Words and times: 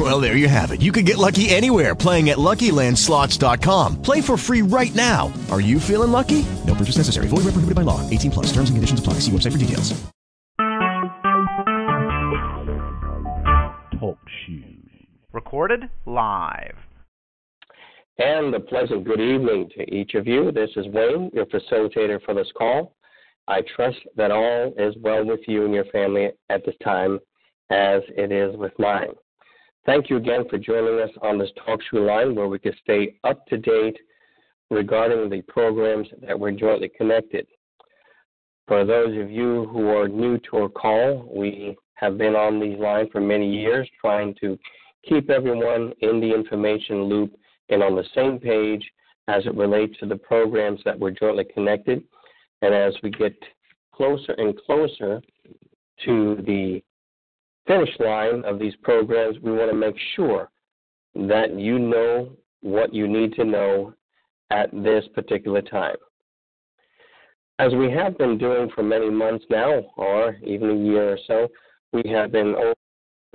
Well, 0.00 0.18
there 0.18 0.34
you 0.34 0.48
have 0.48 0.70
it. 0.70 0.80
You 0.80 0.92
can 0.92 1.04
get 1.04 1.18
lucky 1.18 1.50
anywhere 1.50 1.94
playing 1.94 2.30
at 2.30 2.38
LuckyLandSlots.com. 2.38 4.00
Play 4.00 4.22
for 4.22 4.38
free 4.38 4.62
right 4.62 4.94
now. 4.94 5.30
Are 5.50 5.60
you 5.60 5.78
feeling 5.78 6.10
lucky? 6.10 6.46
No 6.66 6.74
purchase 6.74 6.96
necessary. 6.96 7.28
Void 7.28 7.44
where 7.44 7.52
prohibited 7.52 7.74
by 7.74 7.82
law. 7.82 8.00
18 8.08 8.30
plus. 8.30 8.46
Terms 8.46 8.70
and 8.70 8.78
conditions 8.78 8.98
apply. 8.98 9.14
See 9.20 9.30
website 9.30 9.52
for 9.52 9.58
details. 9.58 9.92
Talk 14.00 14.18
shoes. 14.46 15.06
Recorded 15.34 15.90
live. 16.06 16.76
And 18.16 18.54
a 18.54 18.60
pleasant 18.60 19.04
good 19.04 19.20
evening 19.20 19.68
to 19.76 19.94
each 19.94 20.14
of 20.14 20.26
you. 20.26 20.50
This 20.50 20.70
is 20.76 20.86
Wayne, 20.88 21.30
your 21.34 21.44
facilitator 21.44 22.24
for 22.24 22.32
this 22.32 22.48
call. 22.56 22.94
I 23.48 23.60
trust 23.76 23.98
that 24.16 24.30
all 24.30 24.72
is 24.78 24.94
well 25.02 25.26
with 25.26 25.40
you 25.46 25.66
and 25.66 25.74
your 25.74 25.84
family 25.86 26.30
at 26.48 26.64
this 26.64 26.74
time 26.82 27.18
as 27.70 28.00
it 28.16 28.32
is 28.32 28.56
with 28.56 28.72
mine. 28.78 29.10
Thank 29.90 30.08
you 30.08 30.18
again 30.18 30.44
for 30.48 30.56
joining 30.56 31.00
us 31.00 31.10
on 31.20 31.36
this 31.36 31.50
talk 31.66 31.80
show 31.90 31.96
line 31.96 32.36
where 32.36 32.46
we 32.46 32.60
can 32.60 32.72
stay 32.80 33.16
up 33.24 33.44
to 33.46 33.58
date 33.58 33.98
regarding 34.70 35.28
the 35.28 35.42
programs 35.48 36.06
that 36.24 36.38
we're 36.38 36.52
jointly 36.52 36.92
connected. 36.96 37.44
For 38.68 38.84
those 38.84 39.20
of 39.20 39.32
you 39.32 39.66
who 39.72 39.88
are 39.88 40.06
new 40.06 40.38
to 40.38 40.58
our 40.58 40.68
call, 40.68 41.28
we 41.36 41.76
have 41.94 42.16
been 42.18 42.36
on 42.36 42.60
these 42.60 42.78
lines 42.78 43.08
for 43.10 43.20
many 43.20 43.52
years 43.52 43.90
trying 44.00 44.32
to 44.40 44.56
keep 45.08 45.28
everyone 45.28 45.92
in 46.02 46.20
the 46.20 46.32
information 46.32 47.02
loop 47.06 47.34
and 47.68 47.82
on 47.82 47.96
the 47.96 48.04
same 48.14 48.38
page 48.38 48.88
as 49.26 49.44
it 49.44 49.56
relates 49.56 49.98
to 49.98 50.06
the 50.06 50.14
programs 50.14 50.80
that 50.84 50.96
we're 50.96 51.10
jointly 51.10 51.46
connected. 51.52 52.04
And 52.62 52.72
as 52.72 52.94
we 53.02 53.10
get 53.10 53.34
closer 53.92 54.36
and 54.38 54.56
closer 54.56 55.20
to 56.04 56.36
the 56.46 56.80
finish 57.70 57.94
line 58.00 58.44
of 58.44 58.58
these 58.58 58.74
programs, 58.82 59.36
we 59.42 59.52
want 59.52 59.70
to 59.70 59.76
make 59.76 59.94
sure 60.16 60.50
that 61.14 61.56
you 61.56 61.78
know 61.78 62.30
what 62.62 62.92
you 62.92 63.06
need 63.06 63.32
to 63.34 63.44
know 63.44 63.94
at 64.50 64.68
this 64.72 65.04
particular 65.14 65.62
time. 65.62 65.94
As 67.60 67.72
we 67.74 67.92
have 67.92 68.18
been 68.18 68.38
doing 68.38 68.70
for 68.74 68.82
many 68.82 69.08
months 69.08 69.44
now, 69.50 69.82
or 69.96 70.36
even 70.42 70.70
a 70.70 70.84
year 70.84 71.12
or 71.12 71.18
so, 71.28 71.48
we 71.92 72.10
have 72.10 72.32
been 72.32 72.56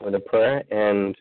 with 0.03 0.15
a 0.15 0.19
prayer, 0.19 0.63
and 0.69 1.15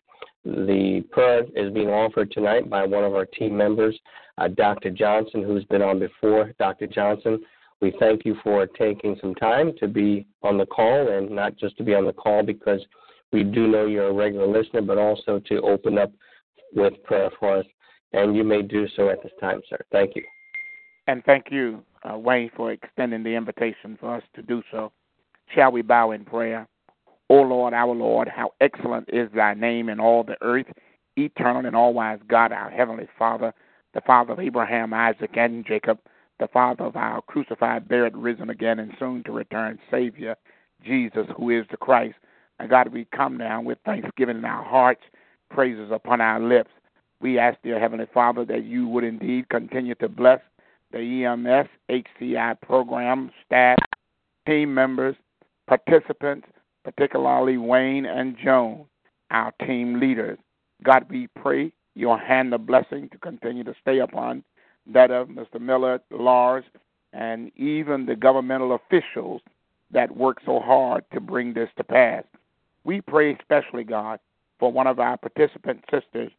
the 0.45 1.05
prayer 1.13 1.45
is 1.55 1.73
being 1.73 1.91
offered 1.91 2.33
tonight 2.33 2.69
by 2.69 2.85
one 2.85 3.05
of 3.05 3.15
our 3.15 3.27
team 3.27 3.57
members, 3.57 3.97
uh, 4.39 4.49
Dr. 4.49 4.91
Johnson, 4.91 5.45
who's 5.45 5.65
been 5.67 5.83
on 5.83 6.01
before. 6.01 6.53
Dr. 6.59 6.89
Johnson, 6.89 7.41
we 7.81 7.95
thank 8.01 8.25
you 8.25 8.37
for 8.43 8.67
taking 8.67 9.17
some 9.21 9.37
time 9.37 9.73
to 9.79 9.87
be 9.87 10.27
on 10.43 10.59
the 10.59 10.67
call, 10.67 11.09
and 11.17 11.31
not 11.31 11.57
just 11.57 11.77
to 11.77 11.85
be 11.85 11.95
on 11.95 12.07
the 12.07 12.13
call 12.13 12.43
because 12.43 12.81
we 13.35 13.43
do 13.43 13.67
know 13.67 13.87
you're 13.87 14.11
a 14.11 14.13
regular 14.13 14.47
listener, 14.47 14.81
but 14.81 14.97
also 14.97 15.41
to 15.41 15.61
open 15.63 15.99
up 15.99 16.13
with 16.73 16.95
prayer 17.03 17.31
for 17.41 17.59
us. 17.59 17.67
And 18.13 18.37
you 18.37 18.45
may 18.45 18.63
do 18.63 18.87
so 18.97 19.09
at 19.11 19.23
this 19.25 19.33
time, 19.41 19.61
sir. 19.69 19.85
Thank 19.91 20.15
you. 20.15 20.23
And 21.09 21.23
thank 21.25 21.51
you, 21.51 21.83
uh, 22.09 22.17
Wayne, 22.17 22.51
for 22.57 22.71
extending 22.71 23.25
the 23.25 23.35
invitation 23.35 23.99
for 24.01 24.15
us 24.15 24.23
to 24.37 24.43
do 24.43 24.63
so. 24.71 24.93
Shall 25.53 25.73
we 25.73 25.83
bow 25.83 26.13
in 26.13 26.25
prayer? 26.25 26.69
O 27.29 27.41
Lord, 27.41 27.75
our 27.75 27.93
Lord, 27.93 28.29
how 28.29 28.53
excellent 28.61 29.09
is 29.13 29.29
thy 29.35 29.55
name 29.55 29.89
in 29.89 29.99
all 29.99 30.23
the 30.23 30.37
earth, 30.41 30.67
eternal 31.17 31.67
and 31.67 31.75
all 31.75 31.93
wise 31.93 32.21
God, 32.29 32.53
our 32.53 32.71
heavenly 32.71 33.09
Father, 33.19 33.53
the 33.95 34.01
Father 34.03 34.35
of 34.35 34.41
Abraham, 34.41 34.95
Isaac, 34.95 35.31
and 35.37 35.67
Jacob, 35.67 35.99
the 36.39 36.49
Father 36.49 36.85
of 36.85 36.95
our 36.95 37.21
crucified, 37.23 37.89
buried, 37.89 38.17
risen 38.17 38.51
again, 38.51 38.79
and 38.79 38.93
soon 38.99 39.25
to 39.25 39.33
return 39.33 39.79
Savior, 39.91 40.37
Jesus, 40.85 41.27
who 41.37 41.51
is 41.51 41.67
the 41.71 41.77
Christ. 41.77 42.15
And 42.59 42.71
God, 42.71 42.89
we 42.93 43.07
come 43.15 43.37
now 43.37 43.61
with 43.61 43.79
thanksgiving 43.85 44.39
in 44.39 44.45
our 44.45 44.65
hearts, 44.65 45.03
praises 45.51 45.91
upon 45.93 46.21
our 46.21 46.41
lips. 46.41 46.71
We 47.21 47.39
ask, 47.39 47.59
dear 47.63 47.81
Heavenly 47.81 48.07
Father, 48.13 48.45
that 48.47 48.65
you 48.65 48.87
would 48.89 49.05
indeed 49.05 49.49
continue 49.49 49.95
to 49.97 50.09
bless 50.09 50.41
the 50.93 51.25
EMS 51.25 51.69
HCI 51.91 52.61
program, 52.61 53.31
staff, 53.45 53.79
team 54.47 54.75
members, 54.75 55.17
participants, 55.67 56.47
particularly 56.85 57.57
Wayne 57.57 58.07
and 58.07 58.37
Joan, 58.43 58.85
our 59.31 59.53
team 59.67 59.99
leaders. 59.99 60.39
God, 60.83 61.07
we 61.09 61.29
pray 61.29 61.73
your 61.95 62.19
hand 62.19 62.53
of 62.53 62.67
blessing 62.67 63.09
to 63.11 63.19
continue 63.19 63.65
to 63.65 63.75
stay 63.81 64.01
upon 64.01 64.45
that 64.87 65.11
of 65.11 65.29
Mr. 65.29 65.61
Miller, 65.61 66.01
Lars, 66.11 66.65
and 67.13 67.51
even 67.57 68.07
the 68.07 68.17
governmental 68.17 68.75
officials 68.75 69.41
that 69.91 70.17
work 70.17 70.39
so 70.45 70.61
hard 70.61 71.05
to 71.13 71.21
bring 71.21 71.55
this 71.55 71.71
to 71.77 71.85
pass. 71.85 72.25
We 72.85 73.01
pray 73.01 73.35
especially, 73.35 73.85
God, 73.85 74.21
for 74.59 74.71
one 74.71 74.87
of 74.87 75.01
our 75.01 75.17
participant 75.17 75.85
sisters 75.91 76.31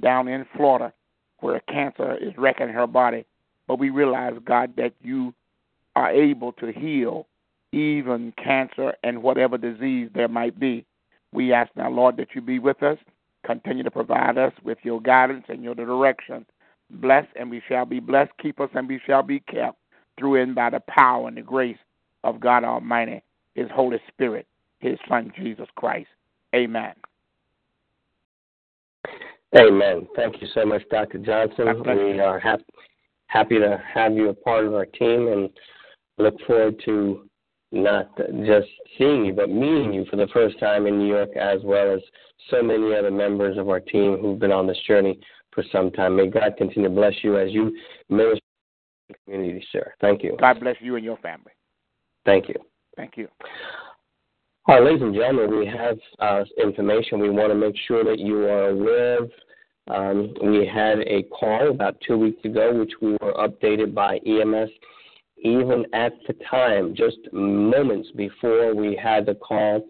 down 0.00 0.28
in 0.28 0.46
Florida 0.56 0.92
where 1.40 1.60
cancer 1.60 2.16
is 2.16 2.32
wrecking 2.36 2.68
her 2.68 2.86
body. 2.86 3.24
But 3.66 3.78
we 3.78 3.90
realize, 3.90 4.34
God, 4.44 4.74
that 4.76 4.94
you 5.02 5.34
are 5.96 6.10
able 6.10 6.52
to 6.52 6.72
heal 6.72 7.26
even 7.72 8.32
cancer 8.42 8.94
and 9.02 9.22
whatever 9.22 9.58
disease 9.58 10.10
there 10.14 10.28
might 10.28 10.58
be. 10.58 10.84
We 11.32 11.52
ask 11.52 11.70
now, 11.76 11.90
Lord, 11.90 12.16
that 12.18 12.28
you 12.34 12.40
be 12.40 12.58
with 12.58 12.82
us. 12.82 12.98
Continue 13.44 13.82
to 13.82 13.90
provide 13.90 14.38
us 14.38 14.52
with 14.62 14.78
your 14.82 15.00
guidance 15.00 15.44
and 15.48 15.62
your 15.62 15.74
direction. 15.74 16.46
Bless 16.90 17.26
and 17.34 17.50
we 17.50 17.62
shall 17.68 17.84
be 17.84 18.00
blessed. 18.00 18.30
Keep 18.40 18.60
us 18.60 18.70
and 18.74 18.88
we 18.88 19.00
shall 19.04 19.22
be 19.22 19.40
kept 19.40 19.78
through 20.18 20.42
and 20.42 20.54
by 20.54 20.70
the 20.70 20.80
power 20.80 21.28
and 21.28 21.36
the 21.36 21.42
grace 21.42 21.78
of 22.24 22.40
God 22.40 22.64
Almighty, 22.64 23.22
His 23.54 23.68
Holy 23.70 24.00
Spirit, 24.08 24.46
His 24.86 24.98
Son 25.08 25.32
Jesus 25.36 25.68
Christ. 25.76 26.08
Amen. 26.54 26.92
Amen. 29.58 30.06
Thank 30.14 30.40
you 30.40 30.48
so 30.54 30.64
much, 30.64 30.82
Dr. 30.90 31.18
Johnson. 31.18 31.82
We 31.84 32.20
are 32.20 32.38
happy 32.38 32.64
happy 33.28 33.58
to 33.58 33.82
have 33.92 34.12
you 34.14 34.28
a 34.28 34.34
part 34.34 34.64
of 34.64 34.74
our 34.74 34.86
team 34.86 35.28
and 35.28 35.50
look 36.18 36.34
forward 36.46 36.80
to 36.84 37.28
not 37.72 38.16
just 38.46 38.68
seeing 38.96 39.24
you, 39.24 39.32
but 39.32 39.50
meeting 39.50 39.92
you 39.92 40.04
for 40.08 40.16
the 40.16 40.28
first 40.28 40.58
time 40.60 40.86
in 40.86 40.98
New 40.98 41.08
York, 41.08 41.30
as 41.36 41.58
well 41.64 41.92
as 41.92 42.00
so 42.50 42.62
many 42.62 42.94
other 42.94 43.10
members 43.10 43.58
of 43.58 43.68
our 43.68 43.80
team 43.80 44.18
who've 44.20 44.38
been 44.38 44.52
on 44.52 44.66
this 44.66 44.78
journey 44.86 45.18
for 45.50 45.64
some 45.72 45.90
time. 45.90 46.16
May 46.16 46.28
God 46.28 46.54
continue 46.56 46.88
to 46.88 46.94
bless 46.94 47.14
you 47.22 47.38
as 47.38 47.50
you 47.50 47.76
minister 48.08 48.36
to 48.36 48.40
the 49.08 49.14
community, 49.24 49.66
sir. 49.72 49.92
Thank 50.00 50.22
you. 50.22 50.36
God 50.38 50.60
bless 50.60 50.76
you 50.80 50.94
and 50.94 51.04
your 51.04 51.16
family. 51.18 51.52
Thank 52.24 52.48
you. 52.48 52.56
Thank 52.96 53.16
you. 53.16 53.28
Ladies 54.68 55.00
and 55.00 55.14
gentlemen, 55.14 55.60
we 55.60 55.66
have 55.66 55.96
uh, 56.18 56.42
information 56.60 57.20
we 57.20 57.30
want 57.30 57.50
to 57.50 57.54
make 57.54 57.76
sure 57.86 58.02
that 58.02 58.18
you 58.18 58.46
are 58.46 58.70
aware 58.70 59.18
of. 59.22 59.30
Um, 59.86 60.34
we 60.42 60.66
had 60.66 60.98
a 61.06 61.22
call 61.24 61.70
about 61.70 61.96
two 62.04 62.18
weeks 62.18 62.44
ago, 62.44 62.74
which 62.76 62.90
we 63.00 63.12
were 63.12 63.32
updated 63.34 63.94
by 63.94 64.18
EMS 64.26 64.70
even 65.38 65.86
at 65.92 66.14
the 66.26 66.34
time, 66.50 66.96
just 66.96 67.18
moments 67.32 68.08
before 68.16 68.74
we 68.74 68.96
had 69.00 69.26
the 69.26 69.36
call. 69.36 69.86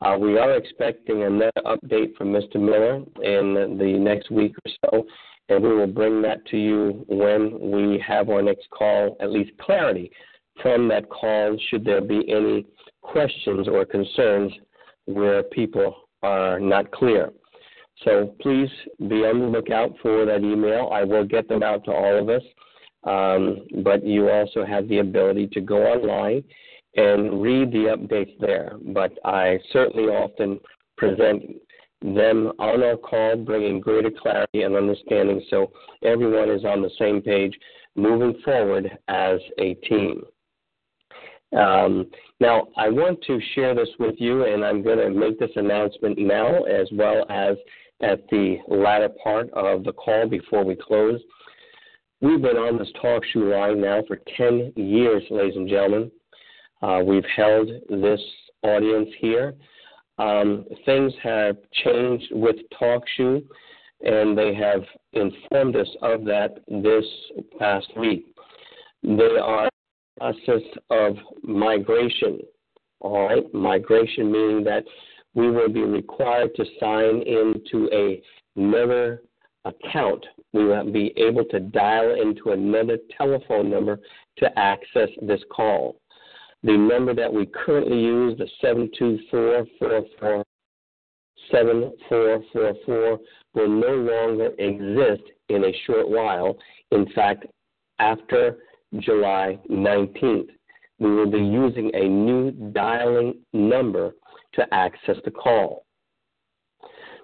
Uh, 0.00 0.16
we 0.18 0.38
are 0.38 0.56
expecting 0.56 1.24
another 1.24 1.52
update 1.66 2.16
from 2.16 2.28
Mr. 2.28 2.56
Miller 2.56 3.02
in 3.22 3.76
the 3.76 3.98
next 3.98 4.30
week 4.30 4.54
or 4.64 4.72
so, 4.86 5.06
and 5.50 5.62
we 5.62 5.74
will 5.74 5.86
bring 5.86 6.22
that 6.22 6.46
to 6.46 6.56
you 6.56 7.04
when 7.08 7.58
we 7.60 7.98
have 7.98 8.30
our 8.30 8.40
next 8.40 8.70
call, 8.70 9.18
at 9.20 9.30
least 9.30 9.50
clarity 9.58 10.10
from 10.62 10.88
that 10.88 11.10
call, 11.10 11.58
should 11.68 11.84
there 11.84 12.00
be 12.00 12.24
any 12.30 12.64
questions 13.04 13.68
or 13.68 13.84
concerns 13.84 14.52
where 15.04 15.42
people 15.44 15.94
are 16.22 16.58
not 16.58 16.90
clear. 16.90 17.30
So 18.04 18.34
please 18.40 18.70
be 19.08 19.24
on 19.24 19.38
the 19.40 19.46
lookout 19.46 19.94
for 20.02 20.24
that 20.24 20.42
email. 20.42 20.90
I 20.92 21.04
will 21.04 21.24
get 21.24 21.48
them 21.48 21.62
out 21.62 21.84
to 21.84 21.92
all 21.92 22.18
of 22.18 22.28
us. 22.28 22.42
Um, 23.04 23.66
but 23.84 24.04
you 24.04 24.30
also 24.30 24.64
have 24.64 24.88
the 24.88 24.98
ability 24.98 25.48
to 25.48 25.60
go 25.60 25.84
online 25.84 26.42
and 26.96 27.42
read 27.42 27.70
the 27.70 27.94
updates 27.96 28.36
there. 28.40 28.78
But 28.92 29.12
I 29.24 29.58
certainly 29.72 30.08
often 30.08 30.58
present 30.96 31.42
them 32.02 32.52
on 32.58 32.82
our 32.82 32.96
call, 32.96 33.36
bringing 33.36 33.80
greater 33.80 34.10
clarity 34.10 34.62
and 34.62 34.74
understanding 34.74 35.42
so 35.48 35.70
everyone 36.02 36.50
is 36.50 36.64
on 36.64 36.82
the 36.82 36.90
same 36.98 37.22
page 37.22 37.56
moving 37.96 38.34
forward 38.44 38.90
as 39.08 39.38
a 39.58 39.74
team. 39.74 40.22
Um, 41.56 42.06
now, 42.40 42.68
I 42.76 42.88
want 42.88 43.22
to 43.26 43.38
share 43.54 43.74
this 43.74 43.88
with 43.98 44.16
you, 44.18 44.44
and 44.44 44.64
I'm 44.64 44.82
going 44.82 44.98
to 44.98 45.10
make 45.10 45.38
this 45.38 45.50
announcement 45.56 46.18
now 46.18 46.64
as 46.64 46.88
well 46.92 47.24
as 47.30 47.56
at 48.02 48.28
the 48.30 48.56
latter 48.68 49.08
part 49.22 49.50
of 49.52 49.84
the 49.84 49.92
call 49.92 50.28
before 50.28 50.64
we 50.64 50.74
close. 50.76 51.20
We've 52.20 52.42
been 52.42 52.56
on 52.56 52.78
this 52.78 52.90
talk 53.00 53.22
show 53.32 53.40
line 53.40 53.80
now 53.80 54.02
for 54.08 54.18
10 54.36 54.72
years, 54.76 55.22
ladies 55.30 55.56
and 55.56 55.68
gentlemen. 55.68 56.10
uh, 56.82 57.00
we've 57.04 57.24
held 57.36 57.68
this 57.88 58.20
audience 58.62 59.08
here. 59.20 59.54
Um, 60.18 60.64
things 60.84 61.12
have 61.22 61.56
changed 61.84 62.26
with 62.32 62.56
talk 62.78 63.04
TalkShoe, 63.18 63.44
and 64.02 64.36
they 64.36 64.54
have 64.54 64.82
informed 65.12 65.76
us 65.76 65.88
of 66.02 66.24
that 66.24 66.58
this 66.68 67.04
past 67.58 67.86
week. 67.96 68.26
They 69.02 69.36
are 69.42 69.68
process 70.18 70.62
of 70.90 71.16
migration. 71.42 72.40
All 73.00 73.26
right, 73.26 73.54
migration 73.54 74.30
meaning 74.32 74.64
that 74.64 74.84
we 75.34 75.50
will 75.50 75.68
be 75.68 75.82
required 75.82 76.54
to 76.56 76.64
sign 76.80 77.22
into 77.22 77.88
a 77.92 78.22
another 78.56 79.22
account. 79.64 80.24
We 80.52 80.64
will 80.64 80.90
be 80.90 81.12
able 81.16 81.44
to 81.46 81.60
dial 81.60 82.14
into 82.20 82.52
another 82.52 82.98
telephone 83.16 83.70
number 83.70 84.00
to 84.38 84.58
access 84.58 85.08
this 85.22 85.40
call. 85.50 85.96
The 86.62 86.76
number 86.76 87.14
that 87.14 87.32
we 87.32 87.46
currently 87.46 88.00
use, 88.00 88.38
the 88.38 88.48
724 88.60 89.66
7444, 91.50 93.18
will 93.54 93.68
no 93.68 93.94
longer 93.94 94.50
exist 94.58 95.30
in 95.48 95.64
a 95.64 95.72
short 95.86 96.08
while. 96.08 96.56
In 96.90 97.06
fact, 97.12 97.46
after 97.98 98.58
July 99.00 99.58
19th, 99.70 100.48
we 100.98 101.14
will 101.14 101.30
be 101.30 101.38
using 101.38 101.90
a 101.94 102.08
new 102.08 102.50
dialing 102.72 103.34
number 103.52 104.14
to 104.54 104.74
access 104.74 105.16
the 105.24 105.30
call. 105.30 105.84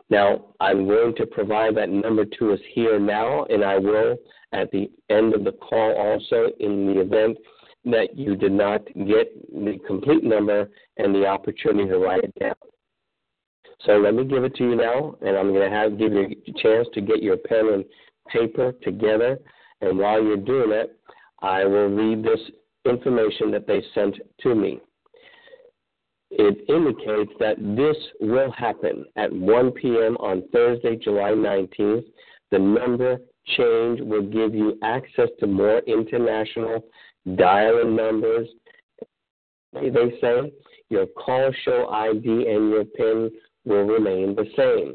Now, 0.09 0.47
I'm 0.59 0.87
going 0.87 1.15
to 1.17 1.27
provide 1.27 1.77
that 1.77 1.89
number 1.89 2.25
to 2.25 2.53
us 2.53 2.59
here 2.73 2.99
now, 2.99 3.45
and 3.45 3.65
I 3.65 3.79
will 3.79 4.17
at 4.53 4.71
the 4.73 4.91
end 5.09 5.35
of 5.35 5.45
the 5.45 5.53
call 5.53 5.95
also 5.95 6.51
in 6.59 6.87
the 6.87 7.01
event 7.01 7.39
that 7.85 8.17
you 8.17 8.35
did 8.35 8.53
not 8.53 8.85
get 9.07 9.33
the 9.53 9.79
complete 9.87 10.25
number 10.25 10.69
and 10.97 11.15
the 11.15 11.27
opportunity 11.27 11.89
to 11.89 11.99
write 11.99 12.25
it 12.25 12.35
down. 12.41 12.55
So 13.87 13.93
let 13.93 14.15
me 14.15 14.25
give 14.25 14.45
it 14.45 14.55
to 14.57 14.65
you 14.65 14.77
now, 14.77 15.17
and 15.23 15.37
I'm 15.37 15.53
going 15.53 15.71
to 15.71 15.75
have 15.75 15.97
give 15.97 16.13
you 16.13 16.25
a 16.25 16.53
chance 16.61 16.89
to 16.93 17.01
get 17.01 17.23
your 17.23 17.37
pen 17.37 17.69
and 17.73 17.85
paper 18.29 18.73
together. 18.83 19.39
And 19.81 19.99
while 19.99 20.23
you're 20.23 20.37
doing 20.37 20.73
it, 20.73 20.99
I 21.43 21.65
will 21.65 21.89
read 21.89 22.23
this 22.23 22.41
information 22.85 23.51
that 23.53 23.67
they 23.67 23.83
sent 23.95 24.17
to 24.43 24.55
me. 24.55 24.81
It 26.31 26.69
indicates 26.69 27.33
that 27.41 27.57
this 27.77 27.97
will 28.21 28.53
happen 28.53 29.05
at 29.17 29.33
1 29.33 29.73
p.m. 29.73 30.17
on 30.19 30.45
Thursday, 30.53 30.97
July 30.97 31.31
19th. 31.31 32.05
The 32.51 32.59
number 32.59 33.19
change 33.57 34.01
will 34.01 34.23
give 34.23 34.55
you 34.55 34.79
access 34.83 35.29
to 35.41 35.47
more 35.47 35.81
international 35.81 36.85
dial-in 37.37 37.97
numbers. 37.97 38.49
They 39.73 39.91
say 40.21 40.53
your 40.89 41.07
call 41.07 41.53
show 41.65 41.89
ID 41.89 42.27
and 42.27 42.71
your 42.71 42.85
PIN 42.85 43.31
will 43.65 43.85
remain 43.85 44.35
the 44.35 44.47
same. 44.57 44.95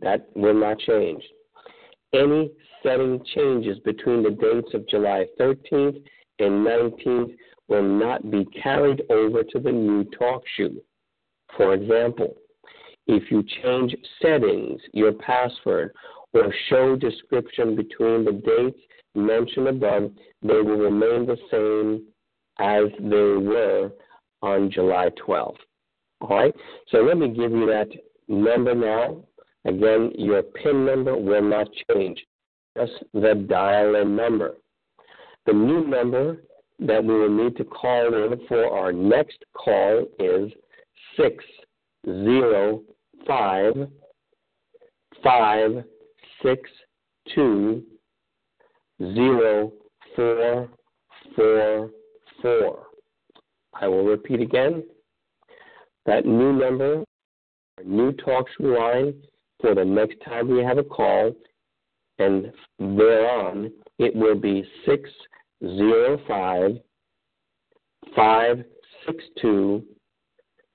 That 0.00 0.28
will 0.34 0.54
not 0.54 0.78
change. 0.78 1.22
Any 2.12 2.50
setting 2.82 3.22
changes 3.34 3.78
between 3.80 4.22
the 4.22 4.30
dates 4.30 4.74
of 4.74 4.88
July 4.88 5.26
13th 5.38 6.02
and 6.38 6.66
19th 6.66 7.36
will 7.68 7.82
not 7.82 8.30
be 8.30 8.44
carried 8.62 9.02
over 9.10 9.42
to 9.42 9.58
the 9.58 9.70
new 9.70 10.04
talk 10.18 10.42
show. 10.56 10.70
For 11.56 11.74
example, 11.74 12.34
if 13.06 13.30
you 13.30 13.44
change 13.62 13.94
settings, 14.20 14.80
your 14.92 15.12
password, 15.12 15.92
or 16.32 16.52
show 16.68 16.96
description 16.96 17.74
between 17.74 18.24
the 18.24 18.32
dates 18.32 18.78
mentioned 19.14 19.68
above, 19.68 20.12
they 20.42 20.60
will 20.60 20.78
remain 20.78 21.26
the 21.26 21.36
same 21.50 22.06
as 22.58 22.84
they 23.00 23.46
were 23.46 23.90
on 24.42 24.70
July 24.70 25.08
12th. 25.26 25.56
All 26.20 26.28
right, 26.28 26.54
so 26.88 26.98
let 26.98 27.16
me 27.16 27.28
give 27.28 27.50
you 27.50 27.66
that 27.66 27.88
number 28.28 28.74
now. 28.74 29.24
Again, 29.64 30.12
your 30.16 30.42
PIN 30.42 30.86
number 30.86 31.16
will 31.16 31.42
not 31.42 31.68
change, 31.90 32.24
just 32.76 32.92
the 33.12 33.34
dial 33.48 33.94
in 33.96 34.16
number. 34.16 34.54
The 35.46 35.52
new 35.52 35.86
number 35.86 36.38
that 36.80 37.04
we 37.04 37.14
will 37.14 37.30
need 37.30 37.56
to 37.56 37.64
call 37.64 38.14
in 38.14 38.40
for 38.46 38.66
our 38.66 38.92
next 38.92 39.42
call 39.54 40.04
is 40.18 40.52
605 41.16 43.74
562 45.22 47.84
0444. 50.16 52.86
I 53.74 53.86
will 53.88 54.04
repeat 54.04 54.40
again. 54.40 54.82
That 56.06 56.24
new 56.26 56.52
number, 56.52 57.04
our 57.78 57.84
new 57.84 58.12
talk 58.12 58.46
line 58.58 59.14
for 59.60 59.74
the 59.74 59.84
next 59.84 60.16
time 60.24 60.48
we 60.48 60.64
have 60.64 60.78
a 60.78 60.84
call, 60.84 61.32
and 62.20 62.52
thereon 62.78 63.72
it 63.98 64.14
will 64.14 64.36
be 64.36 64.64
605 64.86 66.78
562 68.14 69.82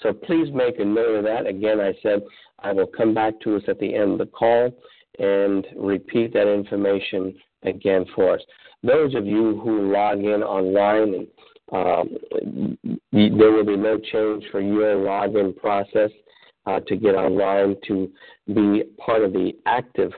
So 0.03 0.13
please 0.13 0.53
make 0.53 0.81
a 0.81 0.85
note 0.85 1.15
of 1.17 1.25
that. 1.25 1.47
Again, 1.47 1.81
I 1.81 1.95
said 2.03 2.23
I 2.59 2.73
will 2.73 2.89
come 2.89 3.15
back 3.15 3.41
to 3.41 3.57
us 3.57 3.63
at 3.69 3.79
the 3.79 3.95
end 3.95 4.13
of 4.13 4.19
the 4.19 4.27
call 4.27 4.71
and 5.19 5.67
repeat 5.77 6.33
that 6.33 6.53
information 6.53 7.35
again 7.63 8.05
for 8.15 8.35
us. 8.35 8.41
Those 8.83 9.15
of 9.15 9.27
you 9.27 9.61
who 9.61 9.93
log 9.93 10.19
in 10.19 10.43
online, 10.43 11.29
um, 11.73 12.19
there 13.13 13.53
will 13.53 13.65
be 13.65 13.77
no 13.77 13.99
change 13.99 14.45
for 14.51 14.61
your 14.61 14.97
login 14.97 15.57
process 15.57 16.11
uh, 16.67 16.81
to 16.81 16.97
get 16.97 17.15
online 17.15 17.77
to 17.89 18.11
be 18.49 18.85
part 19.05 19.23
of 19.23 19.33
the 19.33 19.53
active, 19.67 20.13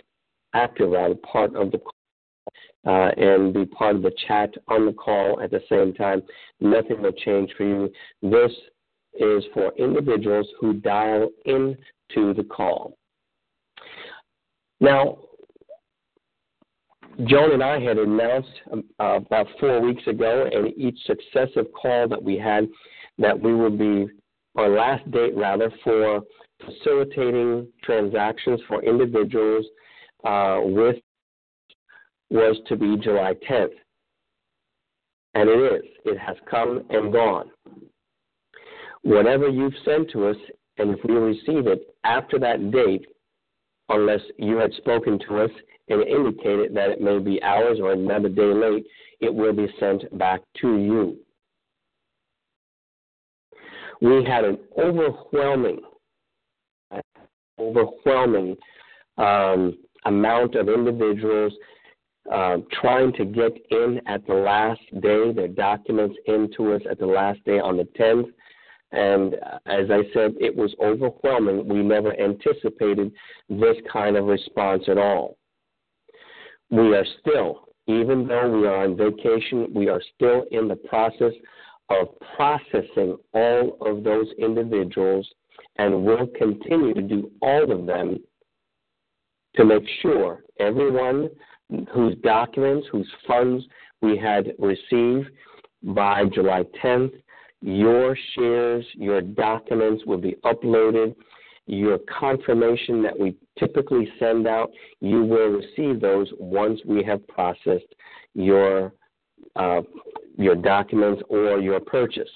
active 0.55 0.91
rather, 0.91 1.15
part 1.17 1.55
of 1.57 1.71
the 1.71 1.81
uh, 2.87 3.11
and 3.17 3.55
be 3.55 3.65
part 3.65 3.97
of 3.97 4.03
the 4.03 4.13
chat 4.29 4.53
on 4.69 4.85
the 4.85 4.93
call 4.93 5.41
at 5.41 5.51
the 5.51 5.61
same 5.71 5.95
time. 5.95 6.23
Nothing 6.61 7.01
will 7.01 7.13
change 7.13 7.51
for 7.57 7.65
you. 7.65 7.91
This 8.23 8.53
is 9.15 9.45
for 9.55 9.73
individuals 9.79 10.47
who 10.61 10.75
dial 10.75 11.31
in 11.47 11.77
to 12.15 12.35
the 12.35 12.45
call. 12.45 12.99
Now, 14.81 15.19
Joan 17.25 17.53
and 17.53 17.63
I 17.63 17.79
had 17.81 17.97
announced 17.97 18.49
um, 18.73 18.85
uh, 18.99 19.21
about 19.25 19.47
four 19.61 19.81
weeks 19.81 20.07
ago, 20.07 20.49
and 20.53 20.77
each 20.77 20.99
successive 21.07 21.67
call 21.81 22.09
that 22.09 22.23
we 22.23 22.37
had, 22.37 22.69
that 23.19 23.41
we 23.41 23.55
would 23.55 23.79
be, 23.79 24.09
our 24.57 24.69
last 24.69 25.09
date 25.11 25.37
rather, 25.37 25.73
for 25.83 26.23
facilitating 26.65 27.67
transactions 27.83 28.61
for 28.69 28.83
individuals 28.83 29.65
uh, 30.25 30.61
with 30.63 30.97
was 32.31 32.57
to 32.69 32.77
be 32.77 32.97
July 32.97 33.35
10th. 33.49 33.69
And 35.35 35.49
it 35.49 35.75
is. 35.75 35.83
It 36.05 36.19
has 36.19 36.37
come 36.51 36.85
and 36.91 37.13
gone. 37.13 37.51
Whatever 39.03 39.49
you've 39.49 39.75
sent 39.85 40.11
to 40.13 40.29
us, 40.29 40.37
and 40.79 40.91
if 40.91 41.05
we 41.05 41.15
receive 41.15 41.67
it 41.67 41.95
after 42.05 42.39
that 42.39 42.71
date, 42.71 43.05
unless 43.89 44.21
you 44.39 44.57
had 44.57 44.73
spoken 44.75 45.19
to 45.29 45.43
us 45.43 45.51
and 45.89 46.03
indicated 46.03 46.75
that 46.75 46.91
it 46.91 47.01
may 47.01 47.19
be 47.19 47.43
hours 47.43 47.79
or 47.81 47.93
another 47.93 48.29
day 48.29 48.53
late, 48.55 48.87
it 49.21 49.33
will 49.33 49.53
be 49.53 49.69
sent 49.79 50.17
back 50.19 50.41
to 50.61 50.79
you. 50.79 51.19
We 54.01 54.25
had 54.25 54.45
an 54.45 54.59
overwhelming, 54.79 55.81
overwhelming 57.59 58.57
um, 59.17 59.79
amount 60.05 60.55
of 60.57 60.69
individuals 60.69 61.53
uh, 62.33 62.57
trying 62.81 63.13
to 63.13 63.25
get 63.25 63.53
in 63.71 64.01
at 64.07 64.27
the 64.27 64.35
last 64.35 64.81
day, 65.01 65.33
their 65.33 65.49
documents 65.49 66.17
into 66.27 66.73
us 66.73 66.83
at 66.91 66.99
the 66.99 67.07
last 67.07 67.45
day 67.45 67.59
on 67.59 67.77
the 67.77 67.87
10th. 67.99 68.31
And 68.93 69.35
uh, 69.35 69.59
as 69.67 69.91
I 69.91 70.03
said, 70.15 70.35
it 70.41 70.55
was 70.55 70.75
overwhelming. 70.81 71.69
We 71.69 71.83
never 71.83 72.19
anticipated 72.19 73.13
this 73.49 73.77
kind 73.93 74.17
of 74.17 74.27
response 74.27 74.85
at 74.89 74.99
all. 74.99 75.37
We 76.71 76.95
are 76.95 77.07
still, 77.21 77.69
even 77.87 78.27
though 78.27 78.59
we 78.59 78.67
are 78.67 78.85
on 78.85 78.97
vacation, 78.97 79.69
we 79.75 79.89
are 79.89 80.01
still 80.15 80.45
in 80.51 80.69
the 80.69 80.77
process 80.77 81.33
of 82.01 82.09
processing 82.37 83.17
all 83.33 83.77
of 83.81 84.05
those 84.05 84.27
individuals 84.39 85.29
and 85.77 86.05
will 86.05 86.27
continue 86.39 86.95
to 86.95 87.03
do 87.03 87.31
all 87.43 87.71
of 87.71 87.87
them 87.87 88.19
to 89.57 89.65
make 89.65 89.85
sure 90.03 90.45
everyone 90.59 91.29
whose 91.93 92.17
documents, 92.23 92.87
whose 92.91 93.11
funds 93.27 93.65
we 94.03 94.17
had 94.17 94.53
received 94.59 95.29
by 95.83 96.25
July 96.33 96.65
10th 96.83 97.13
your 97.65 98.15
shares, 98.35 98.85
your 98.93 99.23
documents 99.23 100.05
will 100.05 100.19
be 100.19 100.37
uploaded. 100.45 101.17
Your 101.67 101.99
confirmation 102.21 103.03
that 103.03 103.19
we 103.19 103.37
typically 103.59 104.07
send 104.19 104.47
out, 104.47 104.71
you 105.01 105.25
will 105.25 105.49
receive 105.49 105.99
those 105.99 106.31
once 106.39 106.79
we 106.85 107.03
have 107.05 107.27
processed 107.27 107.95
your 108.35 108.93
uh, 109.57 109.81
your 110.37 110.57
documents 110.57 111.23
or 111.29 111.59
your 111.61 111.81
purchase. 111.81 112.29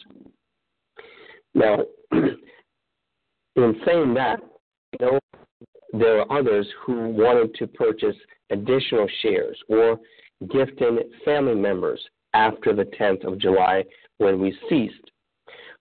Now, 1.55 1.79
in 2.13 3.81
saying 3.85 4.15
that, 4.15 4.41
you 4.99 5.07
know, 5.07 5.19
there 5.93 6.21
are 6.21 6.39
others 6.39 6.67
who 6.85 7.09
wanted 7.09 7.55
to 7.55 7.67
purchase 7.67 8.17
additional 8.51 9.09
shares 9.23 9.59
or 9.69 9.99
gifting 10.53 10.99
family 11.25 11.55
members 11.55 12.01
after 12.35 12.75
the 12.75 12.85
10th 12.85 13.27
of 13.27 13.39
July 13.39 13.85
when 14.19 14.41
we 14.41 14.57
ceased. 14.69 15.11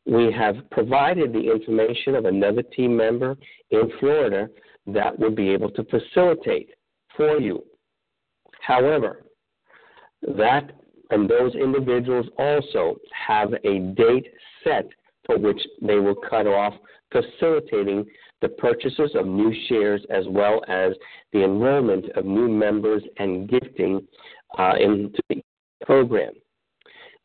We 0.06 0.32
have 0.32 0.56
provided 0.72 1.34
the 1.34 1.52
information 1.52 2.16
of 2.16 2.26
another 2.26 2.64
team 2.64 2.96
member 2.96 3.36
in 3.72 3.92
Florida 4.00 4.50
that 4.88 5.20
will 5.20 5.32
be 5.32 5.50
able 5.50 5.70
to 5.72 5.84
facilitate 5.86 6.70
for 7.16 7.40
you. 7.40 7.64
However, 8.62 9.26
that 10.22 10.72
and 11.10 11.30
those 11.30 11.56
individuals 11.56 12.28
also 12.38 12.98
have 13.28 13.54
a 13.64 13.80
date 13.96 14.28
set 14.64 14.88
for 15.26 15.38
which 15.38 15.62
they 15.82 15.96
will 15.96 16.16
cut 16.16 16.48
off 16.48 16.74
facilitating 17.12 18.06
the 18.42 18.50
purchases 18.50 19.12
of 19.16 19.26
new 19.26 19.54
shares 19.68 20.06
as 20.10 20.26
well 20.30 20.62
as 20.68 20.94
the 21.34 21.44
enrollment 21.44 22.06
of 22.16 22.26
new 22.26 22.48
members 22.48 23.02
and 23.18 23.50
gifting 23.50 24.06
uh, 24.58 24.74
into 24.80 25.20
the 25.30 25.42
program. 25.86 26.34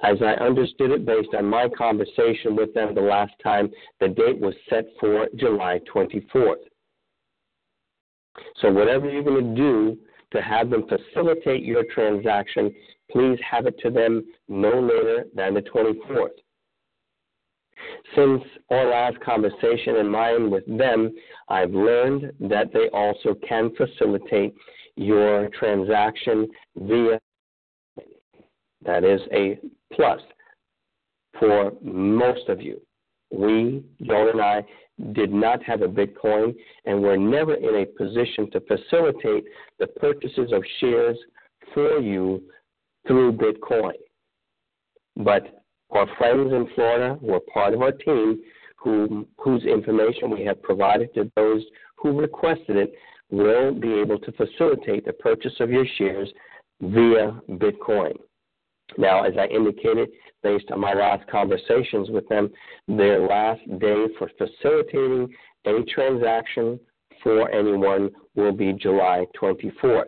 As 0.03 0.17
I 0.21 0.33
understood 0.45 0.91
it 0.91 1.07
based 1.07 1.29
on 1.37 1.45
my 1.45 1.69
conversation 1.69 2.57
with 2.57 2.75
them 2.75 2.95
the 2.95 3.01
last 3.01 3.33
time, 3.43 3.71
the 4.01 4.09
date 4.09 4.41
was 4.41 4.55
set 4.69 4.87
for 4.99 5.29
July 5.37 5.81
24th. 5.95 6.57
So, 8.61 8.73
whatever 8.73 9.09
you're 9.09 9.23
going 9.23 9.55
to 9.55 9.61
do 9.61 9.99
to 10.33 10.43
have 10.43 10.71
them 10.71 10.85
facilitate 10.89 11.63
your 11.63 11.85
transaction, 11.95 12.75
please 13.11 13.39
have 13.49 13.67
it 13.67 13.79
to 13.81 13.91
them 13.91 14.25
no 14.49 14.81
later 14.81 15.27
than 15.35 15.55
the 15.55 15.63
24th. 15.63 16.29
Since 18.15 18.43
our 18.71 18.87
last 18.87 19.19
conversation 19.21 19.97
and 19.97 20.11
mine 20.11 20.51
with 20.51 20.65
them, 20.67 21.13
I've 21.49 21.73
learned 21.73 22.33
that 22.41 22.73
they 22.73 22.89
also 22.93 23.35
can 23.47 23.75
facilitate 23.75 24.55
your 24.97 25.49
transaction 25.49 26.49
via. 26.77 27.19
That 28.85 29.05
is 29.05 29.21
a 29.33 29.59
plus 29.93 30.21
for 31.39 31.73
most 31.83 32.49
of 32.49 32.61
you. 32.61 32.81
We, 33.31 33.83
Joan 34.03 34.31
and 34.31 34.41
I, 34.41 34.65
did 35.13 35.33
not 35.33 35.63
have 35.63 35.83
a 35.83 35.89
Bitcoin 35.89 36.55
and 36.85 37.03
were 37.03 37.17
never 37.17 37.55
in 37.55 37.83
a 37.83 37.87
position 37.87 38.51
to 38.53 38.61
facilitate 38.61 39.45
the 39.79 39.87
purchases 39.87 40.53
of 40.53 40.63
shares 40.81 41.19
for 41.75 41.99
you 41.99 42.43
through 43.07 43.33
Bitcoin. 43.33 43.95
But 45.17 45.65
our 45.91 46.07
friends 46.17 46.53
in 46.53 46.69
Florida 46.75 47.19
who 47.21 47.35
are 47.35 47.41
part 47.53 47.75
of 47.75 47.83
our 47.83 47.93
team, 47.93 48.41
who, 48.77 49.27
whose 49.39 49.65
information 49.65 50.31
we 50.31 50.45
have 50.45 50.63
provided 50.63 51.13
to 51.15 51.31
those 51.37 51.63
who 51.97 52.19
requested 52.19 52.77
it, 52.77 52.95
will 53.31 53.73
be 53.73 53.93
able 53.95 54.19
to 54.19 54.33
facilitate 54.33 55.05
the 55.05 55.13
purchase 55.13 55.55
of 55.61 55.71
your 55.71 55.87
shares 55.99 56.31
via 56.81 57.41
Bitcoin. 57.51 58.15
Now, 58.99 59.25
as 59.25 59.35
I 59.39 59.47
indicated, 59.47 60.11
based 60.43 60.71
on 60.71 60.81
my 60.81 60.95
last 60.95 61.29
conversations 61.31 62.11
with 62.11 62.29
them, 62.29 62.51
their 62.89 63.21
last 63.27 63.61
day 63.79 64.07
for 64.19 64.31
facilitating 64.39 65.33
any 65.65 65.85
transaction 65.85 66.79
for 67.23 67.51
anyone 67.51 68.11
will 68.35 68.53
be 68.53 68.73
July 68.73 69.27
24th. 69.41 70.05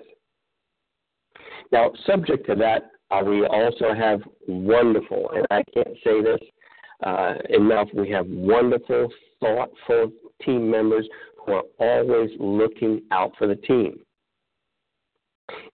Now, 1.73 1.93
subject 2.07 2.47
to 2.47 2.55
that, 2.57 2.91
uh, 3.11 3.23
we 3.25 3.47
also 3.47 3.95
have 3.95 4.21
wonderful, 4.49 5.31
and 5.35 5.47
I 5.51 5.63
can't 5.73 5.97
say 6.03 6.23
this 6.23 6.41
uh, 7.05 7.35
enough, 7.51 7.89
we 7.95 8.11
have 8.11 8.27
wonderful, 8.27 9.09
thoughtful 9.41 10.11
team 10.43 10.71
members 10.71 11.07
who 11.45 11.53
are 11.53 11.63
always 11.79 12.31
looking 12.39 13.03
out 13.11 13.33
for 13.39 13.47
the 13.47 13.57
team. 13.57 13.99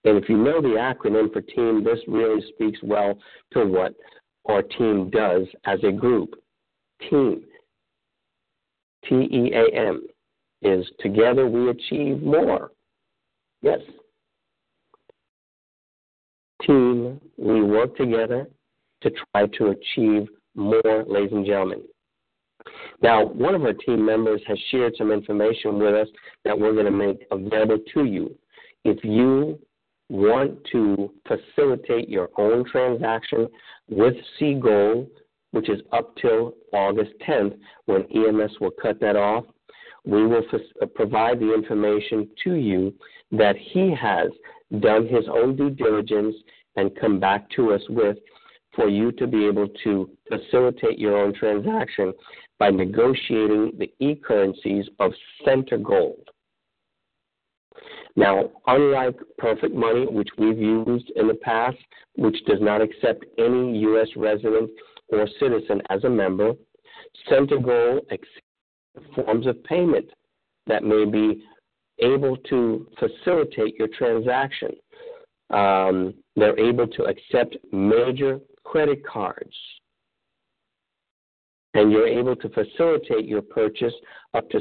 And 0.05 0.17
if 0.17 0.29
you 0.29 0.37
know 0.37 0.61
the 0.61 0.69
acronym 0.69 1.33
for 1.33 1.41
team, 1.41 1.85
this 1.85 1.99
really 2.09 2.43
speaks 2.55 2.79
well 2.83 3.19
to 3.53 3.65
what 3.65 3.95
our 4.47 4.63
team 4.63 5.11
does 5.11 5.47
as 5.65 5.79
a 5.85 5.93
group. 5.93 6.35
Team, 7.09 7.43
T 9.09 9.15
E 9.15 9.53
A 9.55 9.77
M, 9.77 10.07
is 10.63 10.87
together 11.01 11.47
we 11.47 11.71
achieve 11.71 12.23
more. 12.23 12.73
Yes. 13.63 13.81
Team, 16.67 17.21
we 17.39 17.63
work 17.63 17.97
together 17.97 18.49
to 19.03 19.11
try 19.11 19.47
to 19.47 19.69
achieve 19.69 20.29
more, 20.55 21.05
ladies 21.07 21.33
and 21.33 21.47
gentlemen. 21.47 21.83
Now, 23.03 23.25
one 23.25 23.55
of 23.55 23.63
our 23.63 23.73
team 23.73 24.05
members 24.05 24.43
has 24.47 24.59
shared 24.71 24.95
some 24.99 25.11
information 25.11 25.79
with 25.79 25.95
us 25.95 26.09
that 26.45 26.59
we're 26.59 26.75
going 26.75 26.85
to 26.85 26.91
make 26.91 27.27
available 27.31 27.79
to 27.95 28.05
you. 28.05 28.35
If 28.85 29.05
you 29.05 29.59
want 30.09 30.59
to 30.73 31.11
facilitate 31.27 32.09
your 32.09 32.31
own 32.39 32.65
transaction 32.65 33.47
with 33.89 34.15
Seagold, 34.39 35.09
which 35.53 35.69
is 35.69 35.81
up 35.93 36.17
till 36.17 36.55
August 36.73 37.13
10th 37.29 37.57
when 37.87 38.05
EMS 38.15 38.53
will 38.61 38.71
cut 38.83 39.01
that 39.01 39.17
off, 39.17 39.45
we 40.05 40.27
will 40.27 40.43
f- 40.53 40.61
uh, 40.83 40.87
provide 40.87 41.41
the 41.41 41.53
information 41.53 42.29
to 42.45 42.55
you 42.55 42.95
that 43.33 43.57
he 43.57 43.95
has 43.95 44.31
done 44.81 45.07
his 45.07 45.25
own 45.29 45.57
due 45.57 45.71
diligence 45.71 46.35
and 46.77 46.97
come 46.99 47.21
back 47.21 47.49
to 47.51 47.73
us 47.73 47.83
with 47.89 48.17
for 48.75 48.89
you 48.89 49.13
to 49.13 49.27
be 49.27 49.47
able 49.47 49.69
to 49.85 50.09
facilitate 50.29 50.99
your 50.99 51.17
own 51.17 51.35
transaction 51.35 52.13
by 52.59 52.71
negotiating 52.71 53.73
the 53.79 53.93
e 53.99 54.15
currencies 54.15 54.87
of 55.01 55.13
Center 55.45 55.77
Gold. 55.77 56.29
Now, 58.17 58.51
unlike 58.67 59.17
Perfect 59.39 59.75
Money, 59.75 60.07
which 60.07 60.29
we've 60.37 60.59
used 60.59 61.11
in 61.17 61.29
the 61.29 61.35
past, 61.35 61.79
which 62.17 62.37
does 62.47 62.61
not 62.61 62.81
accept 62.81 63.25
any 63.39 63.79
U.S. 63.81 64.09
resident 64.17 64.71
or 65.09 65.29
citizen 65.39 65.81
as 65.91 66.05
a 66.05 66.11
member, 66.11 66.53
Gold 67.31 68.07
accepts 68.11 69.15
forms 69.15 69.47
of 69.47 69.63
payment 69.65 70.07
that 70.67 70.83
may 70.83 71.05
be 71.05 71.43
able 72.01 72.37
to 72.37 72.87
facilitate 72.99 73.77
your 73.77 73.89
transaction. 73.89 74.71
Um, 75.51 76.15
they're 76.37 76.59
able 76.59 76.87
to 76.87 77.05
accept 77.05 77.57
major 77.73 78.41
credit 78.65 79.05
cards. 79.07 79.55
And 81.75 81.93
you're 81.93 82.07
able 82.07 82.37
to 82.37 82.49
facilitate 82.49 83.27
your 83.27 83.43
purchase 83.43 83.95
up 84.35 84.49
to 84.51 84.61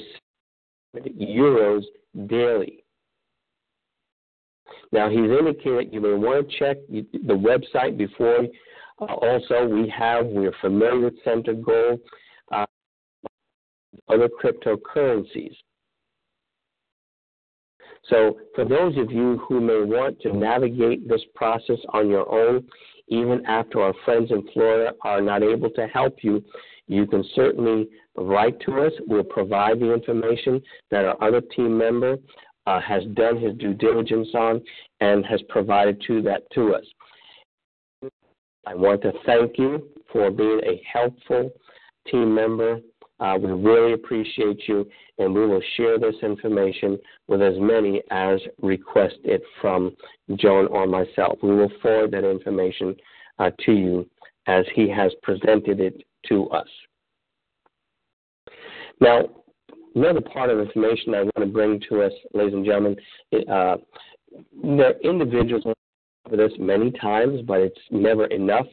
euros 0.95 1.83
daily. 2.27 2.83
Now, 4.91 5.09
he's 5.09 5.19
indicated 5.19 5.93
you 5.93 6.01
may 6.01 6.13
want 6.13 6.49
to 6.49 6.57
check 6.57 6.77
the 6.89 7.33
website 7.33 7.97
before. 7.97 8.47
Uh, 9.01 9.13
also, 9.13 9.67
we 9.67 9.89
have, 9.89 10.25
we're 10.25 10.53
familiar 10.61 11.05
with 11.05 11.23
Center 11.23 11.53
Gold, 11.53 11.99
uh, 12.51 12.65
other 14.07 14.27
cryptocurrencies. 14.27 15.55
So, 18.09 18.39
for 18.55 18.65
those 18.65 18.97
of 18.97 19.11
you 19.11 19.37
who 19.47 19.61
may 19.61 19.81
want 19.83 20.19
to 20.21 20.35
navigate 20.35 21.07
this 21.07 21.21
process 21.35 21.77
on 21.93 22.09
your 22.09 22.29
own, 22.31 22.67
even 23.07 23.45
after 23.45 23.81
our 23.81 23.93
friends 24.05 24.31
in 24.31 24.47
Florida 24.53 24.93
are 25.01 25.21
not 25.21 25.43
able 25.43 25.69
to 25.71 25.87
help 25.87 26.17
you, 26.23 26.43
you 26.87 27.05
can 27.05 27.23
certainly 27.35 27.87
write 28.15 28.59
to 28.61 28.81
us. 28.81 28.91
We'll 29.07 29.23
provide 29.23 29.79
the 29.79 29.93
information 29.93 30.61
that 30.89 31.05
our 31.05 31.21
other 31.23 31.41
team 31.41 31.77
member 31.77 32.17
uh, 32.69 32.79
has 32.79 33.03
done 33.13 33.35
his 33.41 33.55
due 33.55 33.73
diligence 33.73 34.27
on 34.35 34.61
and 34.99 35.25
has 35.25 35.41
provided 35.49 35.99
to 36.05 36.21
that 36.21 36.43
to 36.53 36.75
us. 36.75 36.85
I 38.67 38.75
want 38.75 39.01
to 39.01 39.11
thank 39.25 39.57
you 39.57 39.87
for 40.11 40.29
being 40.29 40.61
a 40.63 40.79
helpful 40.91 41.49
team 42.11 42.35
member. 42.35 42.79
Uh, 43.19 43.37
we 43.41 43.51
really 43.51 43.93
appreciate 43.93 44.67
you, 44.67 44.87
and 45.17 45.33
we 45.33 45.47
will 45.47 45.63
share 45.77 45.97
this 45.97 46.13
information 46.21 46.99
with 47.27 47.41
as 47.41 47.55
many 47.57 48.03
as 48.11 48.39
request 48.61 49.17
it 49.23 49.41
from 49.59 49.95
Joan 50.35 50.67
or 50.67 50.85
myself. 50.85 51.39
We 51.41 51.55
will 51.55 51.71
forward 51.81 52.11
that 52.11 52.23
information 52.23 52.95
uh, 53.39 53.49
to 53.65 53.71
you 53.71 54.09
as 54.45 54.63
he 54.75 54.87
has 54.89 55.11
presented 55.23 55.79
it 55.79 56.03
to 56.27 56.47
us. 56.51 56.67
Now, 59.01 59.27
another 59.99 60.21
part 60.21 60.49
of 60.49 60.59
information 60.59 61.13
I 61.13 61.23
want 61.23 61.39
to 61.39 61.45
bring 61.45 61.81
to 61.89 62.03
us, 62.03 62.13
ladies 62.33 62.53
and 62.53 62.65
gentlemen, 62.65 62.95
uh, 63.33 63.77
there 64.63 64.87
are 64.87 64.99
individuals 65.03 65.63
for 66.29 66.37
this 66.37 66.51
many 66.57 66.91
times, 66.91 67.41
but 67.45 67.59
it's 67.59 67.79
never 67.91 68.25
enough 68.27 68.67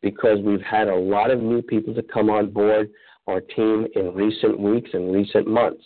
because 0.00 0.38
we've 0.42 0.62
had 0.62 0.88
a 0.88 0.94
lot 0.94 1.30
of 1.30 1.40
new 1.40 1.60
people 1.60 1.94
to 1.94 2.02
come 2.02 2.30
on 2.30 2.50
board 2.50 2.88
our 3.26 3.40
team 3.40 3.86
in 3.94 4.14
recent 4.14 4.58
weeks 4.58 4.90
and 4.94 5.12
recent 5.12 5.46
months. 5.46 5.84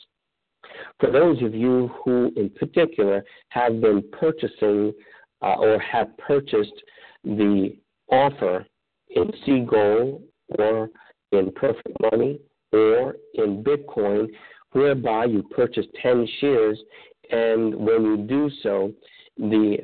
For 1.01 1.11
those 1.11 1.43
of 1.43 1.55
you 1.55 1.91
who, 2.05 2.33
in 2.37 2.51
particular, 2.51 3.25
have 3.49 3.81
been 3.81 4.03
purchasing 4.13 4.93
uh, 5.43 5.55
or 5.59 5.79
have 5.81 6.17
purchased 6.19 6.73
the 7.25 7.77
offer 8.11 8.65
in 9.11 9.31
Seagold 9.47 10.23
or 10.59 10.89
in 11.33 11.51
Perfect 11.53 11.97
Money 12.01 12.39
or 12.73 13.17
in 13.35 13.63
Bitcoin, 13.63 14.29
whereby 14.75 15.25
you 15.25 15.43
purchase 15.43 15.87
10 16.03 16.29
shares, 16.41 16.79
and 17.31 17.75
when 17.75 18.05
you 18.05 18.19
do 18.19 18.51
so, 18.63 18.93
the 19.39 19.79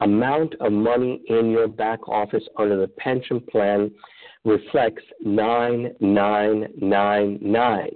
amount 0.00 0.56
of 0.60 0.72
money 0.72 1.22
in 1.28 1.50
your 1.50 1.68
back 1.68 2.08
office 2.08 2.42
under 2.58 2.80
the 2.80 2.88
pension 2.88 3.38
plan 3.40 3.92
reflects 4.44 5.04
9999. 5.22 7.90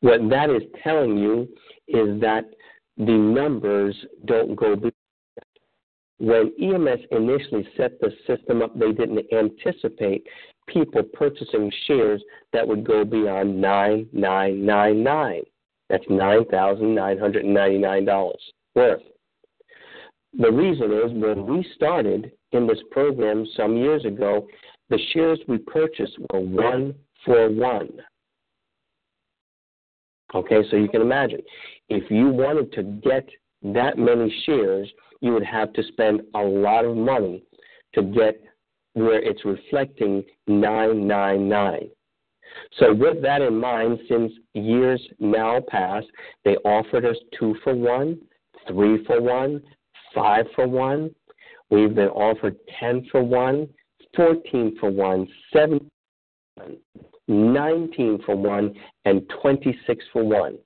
What 0.00 0.28
that 0.28 0.50
is 0.50 0.60
telling 0.82 1.16
you 1.16 1.48
is 1.88 2.20
that 2.20 2.44
the 2.98 3.12
numbers 3.12 3.96
don't 4.26 4.54
go 4.56 4.76
when 6.22 6.52
EMS 6.62 7.00
initially 7.10 7.66
set 7.76 8.00
the 8.00 8.12
system 8.28 8.62
up, 8.62 8.78
they 8.78 8.92
didn't 8.92 9.26
anticipate 9.32 10.24
people 10.68 11.02
purchasing 11.02 11.72
shares 11.86 12.22
that 12.52 12.66
would 12.66 12.84
go 12.84 13.04
beyond 13.04 13.60
9999. 13.60 15.42
That's 15.88 16.04
$9,999 16.06 18.34
worth. 18.74 19.02
The 20.38 20.50
reason 20.50 20.92
is 20.92 21.12
when 21.12 21.46
we 21.46 21.64
started 21.74 22.32
in 22.52 22.66
this 22.66 22.78
program 22.90 23.46
some 23.56 23.76
years 23.76 24.04
ago, 24.04 24.46
the 24.88 24.98
shares 25.12 25.38
we 25.46 25.58
purchased 25.58 26.18
were 26.32 26.40
one 26.40 26.94
for 27.24 27.48
one. 27.50 27.90
Okay, 30.34 30.62
so 30.70 30.76
you 30.76 30.88
can 30.88 31.02
imagine 31.02 31.40
if 31.90 32.10
you 32.10 32.28
wanted 32.28 32.72
to 32.72 32.82
get 32.82 33.28
that 33.62 33.98
many 33.98 34.34
shares, 34.46 34.90
you 35.20 35.34
would 35.34 35.44
have 35.44 35.74
to 35.74 35.82
spend 35.84 36.22
a 36.34 36.40
lot 36.40 36.86
of 36.86 36.96
money 36.96 37.44
to 37.94 38.02
get 38.02 38.42
where 38.94 39.22
it's 39.22 39.44
reflecting 39.44 40.24
999. 40.46 41.88
So, 42.78 42.92
with 42.92 43.22
that 43.22 43.40
in 43.40 43.58
mind, 43.58 43.98
since 44.08 44.32
years 44.54 45.00
now 45.18 45.60
past, 45.68 46.06
they 46.44 46.56
offered 46.58 47.04
us 47.04 47.16
two 47.38 47.56
for 47.64 47.74
one, 47.74 48.18
three 48.68 49.04
for 49.04 49.20
one, 49.20 49.62
five 50.14 50.46
for 50.54 50.66
one. 50.68 51.14
We've 51.70 51.94
been 51.94 52.08
offered 52.08 52.56
10 52.78 53.08
for 53.10 53.22
one, 53.22 53.68
14 54.14 54.76
for 54.78 54.90
one, 54.90 55.26
7 55.52 55.80
19 57.28 58.18
for 58.26 58.36
one, 58.36 58.74
and 59.04 59.22
26 59.40 60.04
for 60.12 60.22
one. 60.22 60.58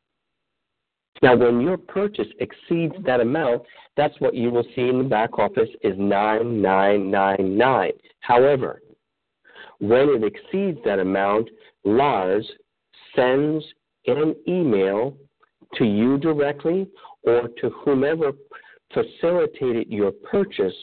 Now, 1.23 1.37
when 1.37 1.61
your 1.63 1.79
purchase 1.79 2.29
exceeds 2.39 2.95
that 3.07 3.21
amount, 3.21 3.63
that's 3.97 4.21
what 4.21 4.35
you 4.35 4.51
will 4.51 4.67
see 4.77 4.89
in 4.89 4.99
the 4.99 5.05
back 5.05 5.39
office 5.39 5.71
is 5.83 5.99
9999. 5.99 7.93
However, 8.21 8.83
when 9.79 10.11
it 10.11 10.23
exceeds 10.23 10.79
that 10.85 10.99
amount, 10.99 11.49
Lars 11.85 12.47
sends 13.17 13.65
an 14.07 14.37
email 14.47 15.17
to 15.77 15.87
you 15.87 16.19
directly 16.19 16.87
or 17.25 17.49
to 17.61 17.71
whomever 17.71 18.33
facilitated 18.93 19.89
your 19.89 20.13
purchase 20.13 20.75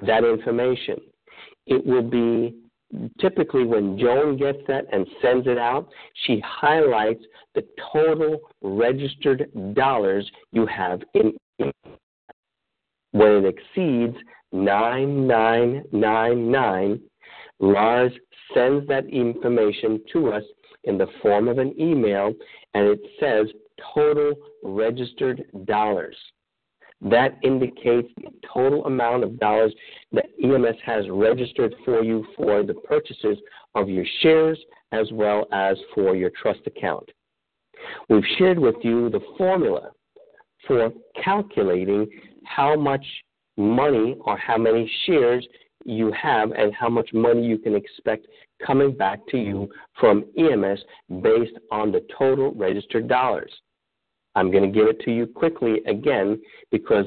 that 0.00 0.24
information. 0.24 0.96
It 1.66 1.86
will 1.86 2.02
be 2.02 2.54
typically 3.20 3.64
when 3.64 3.98
Joan 3.98 4.36
gets 4.36 4.58
that 4.68 4.84
and 4.92 5.06
sends 5.22 5.46
it 5.46 5.56
out, 5.58 5.88
she 6.26 6.42
highlights 6.44 7.24
the 7.54 7.64
total 7.92 8.40
registered 8.62 9.48
dollars 9.74 10.28
you 10.52 10.66
have 10.66 11.02
in 11.14 11.32
when 13.12 13.44
it 13.44 13.44
exceeds 13.44 14.16
9999 14.52 17.00
Lars 17.60 18.12
sends 18.52 18.84
that 18.88 19.06
information 19.06 20.02
to 20.12 20.32
us 20.32 20.42
in 20.82 20.98
the 20.98 21.06
form 21.22 21.46
of 21.48 21.58
an 21.58 21.72
email 21.80 22.34
and 22.74 22.88
it 22.88 23.00
says 23.20 23.46
total 23.94 24.34
registered 24.62 25.44
dollars. 25.64 26.16
That 27.00 27.38
indicates 27.42 28.08
the 28.16 28.30
total 28.52 28.86
amount 28.86 29.24
of 29.24 29.38
dollars 29.38 29.74
that 30.12 30.26
EMS 30.42 30.76
has 30.84 31.04
registered 31.10 31.74
for 31.84 32.02
you 32.02 32.24
for 32.36 32.62
the 32.62 32.74
purchases 32.74 33.36
of 33.74 33.88
your 33.88 34.06
shares 34.22 34.58
as 34.92 35.10
well 35.12 35.46
as 35.52 35.76
for 35.94 36.16
your 36.16 36.30
trust 36.30 36.60
account. 36.66 37.10
We've 38.08 38.24
shared 38.38 38.58
with 38.58 38.76
you 38.82 39.10
the 39.10 39.20
formula 39.36 39.90
for 40.66 40.90
calculating 41.22 42.08
how 42.44 42.76
much 42.76 43.04
money 43.56 44.16
or 44.20 44.36
how 44.36 44.56
many 44.56 44.90
shares 45.04 45.46
you 45.84 46.12
have 46.12 46.52
and 46.52 46.74
how 46.74 46.88
much 46.88 47.10
money 47.12 47.44
you 47.44 47.58
can 47.58 47.74
expect 47.74 48.26
coming 48.64 48.92
back 48.92 49.20
to 49.28 49.38
you 49.38 49.68
from 49.98 50.24
EMS 50.38 50.80
based 51.22 51.56
on 51.70 51.92
the 51.92 52.04
total 52.16 52.52
registered 52.54 53.08
dollars. 53.08 53.52
I'm 54.34 54.50
going 54.50 54.64
to 54.64 54.76
give 54.76 54.88
it 54.88 55.00
to 55.00 55.12
you 55.12 55.26
quickly 55.26 55.80
again 55.86 56.40
because 56.70 57.06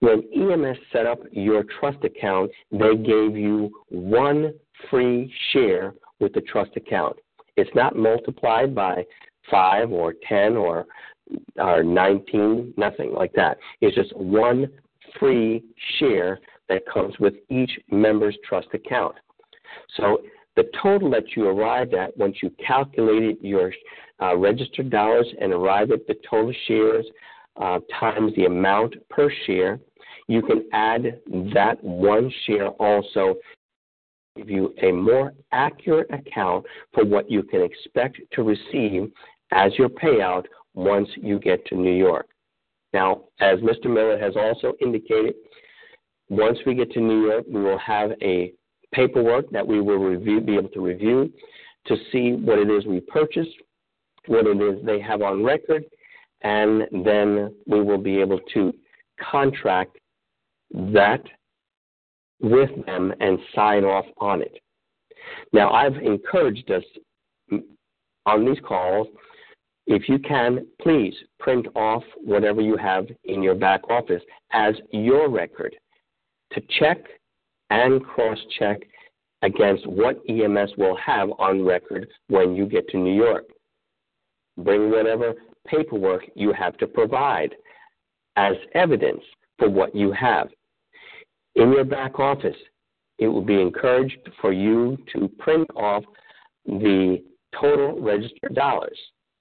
when 0.00 0.22
EMS 0.34 0.78
set 0.92 1.06
up 1.06 1.20
your 1.30 1.64
trust 1.78 2.02
account, 2.04 2.50
they 2.70 2.96
gave 2.96 3.36
you 3.36 3.70
one 3.88 4.54
free 4.90 5.32
share 5.52 5.94
with 6.20 6.32
the 6.34 6.40
trust 6.42 6.70
account. 6.76 7.16
It's 7.56 7.70
not 7.74 7.96
multiplied 7.96 8.74
by 8.74 9.04
5 9.50 9.92
or 9.92 10.14
10 10.28 10.56
or, 10.56 10.86
or 11.56 11.82
19, 11.82 12.74
nothing 12.76 13.12
like 13.12 13.32
that. 13.34 13.58
It's 13.80 13.94
just 13.94 14.16
one 14.16 14.68
free 15.18 15.64
share 15.98 16.40
that 16.68 16.82
comes 16.92 17.18
with 17.18 17.34
each 17.48 17.70
member's 17.90 18.36
trust 18.48 18.68
account. 18.72 19.16
So 19.96 20.22
the 20.56 20.70
total 20.82 21.10
that 21.10 21.36
you 21.36 21.48
arrived 21.48 21.94
at 21.94 22.16
once 22.16 22.36
you 22.42 22.50
calculated 22.64 23.38
your 23.40 23.72
uh, 24.20 24.36
registered 24.36 24.90
dollars 24.90 25.26
and 25.40 25.52
arrived 25.52 25.92
at 25.92 26.06
the 26.06 26.16
total 26.28 26.52
shares 26.66 27.06
uh, 27.56 27.80
times 27.98 28.32
the 28.36 28.44
amount 28.44 28.94
per 29.08 29.30
share, 29.46 29.80
you 30.28 30.42
can 30.42 30.64
add 30.72 31.20
that 31.54 31.82
one 31.82 32.32
share 32.46 32.68
also 32.68 33.34
give 34.36 34.48
you 34.48 34.74
a 34.82 34.92
more 34.92 35.32
accurate 35.52 36.08
account 36.12 36.64
for 36.94 37.04
what 37.04 37.30
you 37.30 37.42
can 37.42 37.62
expect 37.62 38.18
to 38.32 38.42
receive 38.42 39.10
as 39.52 39.72
your 39.76 39.88
payout 39.88 40.44
once 40.74 41.08
you 41.16 41.38
get 41.38 41.64
to 41.66 41.74
New 41.74 41.94
York. 41.94 42.28
Now, 42.92 43.24
as 43.40 43.58
Mr. 43.60 43.86
Miller 43.86 44.18
has 44.18 44.36
also 44.36 44.74
indicated, 44.80 45.34
once 46.28 46.58
we 46.64 46.74
get 46.74 46.92
to 46.92 47.00
New 47.00 47.26
York, 47.26 47.44
we 47.48 47.60
will 47.60 47.78
have 47.78 48.12
a 48.22 48.52
paperwork 48.92 49.50
that 49.50 49.66
we 49.66 49.80
will 49.80 49.98
review, 49.98 50.40
be 50.40 50.56
able 50.56 50.68
to 50.70 50.80
review 50.80 51.32
to 51.86 51.96
see 52.12 52.32
what 52.32 52.58
it 52.58 52.70
is 52.70 52.86
we 52.86 53.00
purchased, 53.00 53.56
what 54.26 54.46
it 54.46 54.60
is 54.60 54.84
they 54.84 55.00
have 55.00 55.22
on 55.22 55.42
record, 55.42 55.84
and 56.42 56.82
then 57.04 57.54
we 57.66 57.82
will 57.82 57.98
be 57.98 58.20
able 58.20 58.40
to 58.54 58.72
contract 59.30 59.98
that 60.72 61.22
with 62.40 62.70
them 62.86 63.12
and 63.20 63.38
sign 63.54 63.84
off 63.84 64.06
on 64.18 64.40
it. 64.42 64.58
Now, 65.52 65.70
I've 65.70 65.96
encouraged 65.96 66.70
us 66.70 66.84
on 68.26 68.44
these 68.44 68.58
calls, 68.66 69.06
if 69.86 70.08
you 70.08 70.18
can, 70.18 70.66
please 70.80 71.14
print 71.38 71.66
off 71.74 72.04
whatever 72.22 72.60
you 72.60 72.76
have 72.76 73.06
in 73.24 73.42
your 73.42 73.54
back 73.56 73.80
office 73.90 74.22
as 74.52 74.74
your 74.92 75.28
record 75.28 75.74
to 76.52 76.62
check 76.78 76.98
and 77.70 78.04
cross 78.04 78.38
check 78.58 78.78
against 79.42 79.86
what 79.86 80.20
EMS 80.28 80.70
will 80.76 80.96
have 80.96 81.30
on 81.38 81.64
record 81.64 82.08
when 82.28 82.54
you 82.54 82.66
get 82.66 82.88
to 82.90 82.98
New 82.98 83.14
York. 83.14 83.46
Bring 84.58 84.90
whatever 84.90 85.34
paperwork 85.66 86.22
you 86.34 86.52
have 86.52 86.76
to 86.78 86.86
provide 86.86 87.54
as 88.36 88.54
evidence 88.74 89.22
for 89.58 89.68
what 89.68 89.94
you 89.94 90.12
have. 90.12 90.48
In 91.56 91.72
your 91.72 91.84
back 91.84 92.18
office, 92.18 92.56
it 93.18 93.28
will 93.28 93.42
be 93.42 93.60
encouraged 93.60 94.30
for 94.40 94.52
you 94.52 94.96
to 95.12 95.28
print 95.38 95.68
off 95.76 96.04
the 96.64 97.22
total 97.58 98.00
registered 98.00 98.54
dollars. 98.54 98.98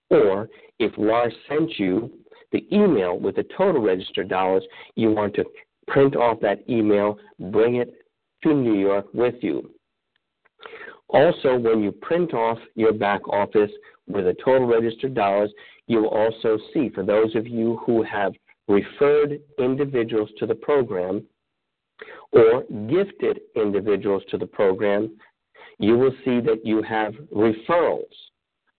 Or 0.09 0.49
if 0.79 0.91
Lars 0.97 1.33
sent 1.47 1.77
you 1.77 2.11
the 2.51 2.65
email 2.73 3.17
with 3.17 3.35
the 3.35 3.45
total 3.55 3.81
registered 3.81 4.27
dollars, 4.27 4.63
you 4.95 5.11
want 5.11 5.35
to 5.35 5.45
print 5.87 6.15
off 6.15 6.39
that 6.41 6.67
email, 6.69 7.17
bring 7.51 7.75
it 7.75 7.93
to 8.43 8.53
New 8.53 8.75
York 8.75 9.05
with 9.13 9.35
you. 9.41 9.71
Also, 11.09 11.57
when 11.57 11.81
you 11.81 11.91
print 11.91 12.33
off 12.33 12.59
your 12.75 12.93
back 12.93 13.27
office 13.27 13.71
with 14.07 14.25
the 14.25 14.35
total 14.43 14.67
registered 14.67 15.13
dollars, 15.13 15.51
you 15.87 16.01
will 16.01 16.09
also 16.09 16.57
see, 16.73 16.89
for 16.89 17.03
those 17.03 17.35
of 17.35 17.47
you 17.47 17.79
who 17.85 18.03
have 18.03 18.33
referred 18.67 19.39
individuals 19.57 20.29
to 20.37 20.45
the 20.45 20.55
program 20.55 21.25
or 22.31 22.63
gifted 22.87 23.39
individuals 23.55 24.21
to 24.29 24.37
the 24.37 24.45
program, 24.45 25.09
you 25.79 25.97
will 25.97 26.13
see 26.23 26.39
that 26.41 26.61
you 26.63 26.83
have 26.83 27.13
referrals. 27.33 28.03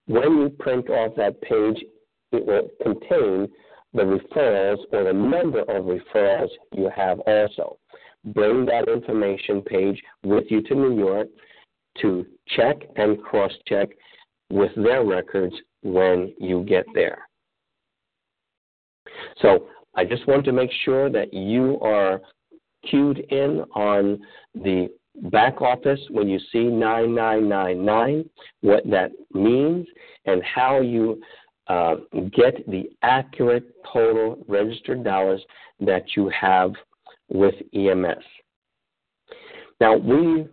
When 0.07 0.37
you 0.37 0.49
print 0.57 0.89
off 0.89 1.15
that 1.17 1.41
page, 1.41 1.83
it 2.31 2.45
will 2.45 2.69
contain 2.81 3.49
the 3.93 4.03
referrals 4.03 4.77
or 4.93 5.03
the 5.03 5.13
number 5.13 5.61
of 5.61 5.85
referrals 5.85 6.49
you 6.73 6.89
have 6.95 7.19
also. 7.21 7.77
Bring 8.23 8.65
that 8.67 8.87
information 8.87 9.61
page 9.61 10.01
with 10.23 10.45
you 10.49 10.61
to 10.63 10.75
New 10.75 10.97
York 10.97 11.27
to 12.01 12.25
check 12.47 12.77
and 12.95 13.21
cross 13.21 13.51
check 13.67 13.89
with 14.49 14.71
their 14.75 15.05
records 15.05 15.55
when 15.83 16.33
you 16.39 16.63
get 16.63 16.85
there. 16.93 17.27
So 19.41 19.67
I 19.95 20.05
just 20.05 20.27
want 20.27 20.45
to 20.45 20.51
make 20.51 20.71
sure 20.85 21.09
that 21.09 21.33
you 21.33 21.79
are 21.81 22.21
cued 22.89 23.19
in 23.29 23.63
on 23.75 24.19
the 24.55 24.89
back 25.23 25.61
office 25.61 25.99
when 26.09 26.27
you 26.27 26.39
see 26.51 26.63
9999, 26.63 28.29
what 28.61 28.89
that 28.89 29.11
means, 29.33 29.85
and 30.25 30.41
how 30.43 30.79
you 30.81 31.21
uh, 31.67 31.95
get 32.33 32.67
the 32.69 32.89
accurate 33.01 33.65
total 33.91 34.43
registered 34.47 35.03
dollars 35.03 35.41
that 35.79 36.03
you 36.15 36.29
have 36.29 36.71
with 37.29 37.55
EMS. 37.73 38.23
Now, 39.79 39.97
we 39.97 40.47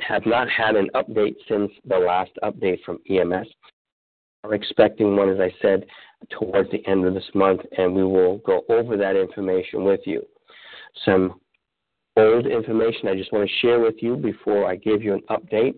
have 0.00 0.24
not 0.26 0.48
had 0.48 0.76
an 0.76 0.88
update 0.94 1.36
since 1.48 1.70
the 1.86 1.98
last 1.98 2.32
update 2.42 2.82
from 2.84 2.98
EMS. 3.10 3.48
We're 4.42 4.54
expecting 4.54 5.16
one, 5.16 5.28
as 5.28 5.40
I 5.40 5.52
said, 5.60 5.84
towards 6.30 6.70
the 6.70 6.86
end 6.86 7.04
of 7.04 7.14
this 7.14 7.28
month, 7.34 7.60
and 7.76 7.94
we 7.94 8.04
will 8.04 8.38
go 8.38 8.62
over 8.68 8.96
that 8.96 9.16
information 9.16 9.84
with 9.84 10.00
you. 10.04 10.22
Some 11.04 11.40
old 12.16 12.46
information 12.46 13.08
I 13.08 13.16
just 13.16 13.32
want 13.32 13.48
to 13.48 13.56
share 13.60 13.80
with 13.80 13.96
you 14.00 14.16
before 14.16 14.66
I 14.66 14.76
give 14.76 15.02
you 15.02 15.14
an 15.14 15.22
update. 15.30 15.74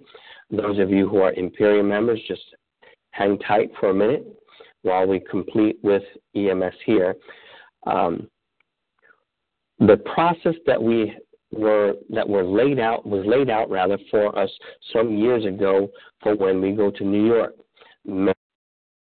Those 0.51 0.79
of 0.79 0.91
you 0.91 1.09
who 1.09 1.19
are 1.19 1.33
Imperium 1.33 1.89
members, 1.89 2.21
just 2.29 2.43
hang 3.11 3.39
tight 3.41 3.71
for 3.81 3.91
a 3.91 3.95
minute 3.95 4.25
while 4.83 5.07
we 5.07 5.19
complete 5.19 5.79
with 5.83 6.03
EMS 6.37 6.75
here. 6.87 7.17
Um, 7.87 8.29
the 9.81 9.97
process 10.15 10.55
that 10.67 10.81
we 10.81 11.15
were 11.53 11.95
that 12.11 12.29
were 12.29 12.45
laid 12.45 12.79
out 12.79 13.07
was 13.07 13.25
laid 13.27 13.49
out 13.51 13.71
rather 13.71 13.99
for 14.11 14.37
us 14.39 14.51
some 14.93 15.17
years 15.17 15.45
ago 15.45 15.89
for 16.23 16.37
when 16.37 16.61
we 16.61 16.73
go 16.73 16.91
to 16.91 17.05
New 17.05 17.27
York. 17.27 17.55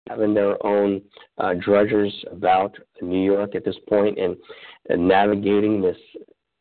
Having 0.10 0.34
their 0.34 0.66
own 0.66 1.02
uh, 1.38 1.54
drudgers 1.54 2.14
about 2.32 2.76
New 3.02 3.24
York 3.24 3.56
at 3.56 3.64
this 3.64 3.78
point 3.88 4.18
and, 4.20 4.36
and 4.90 5.08
navigating 5.08 5.82
this 5.82 5.98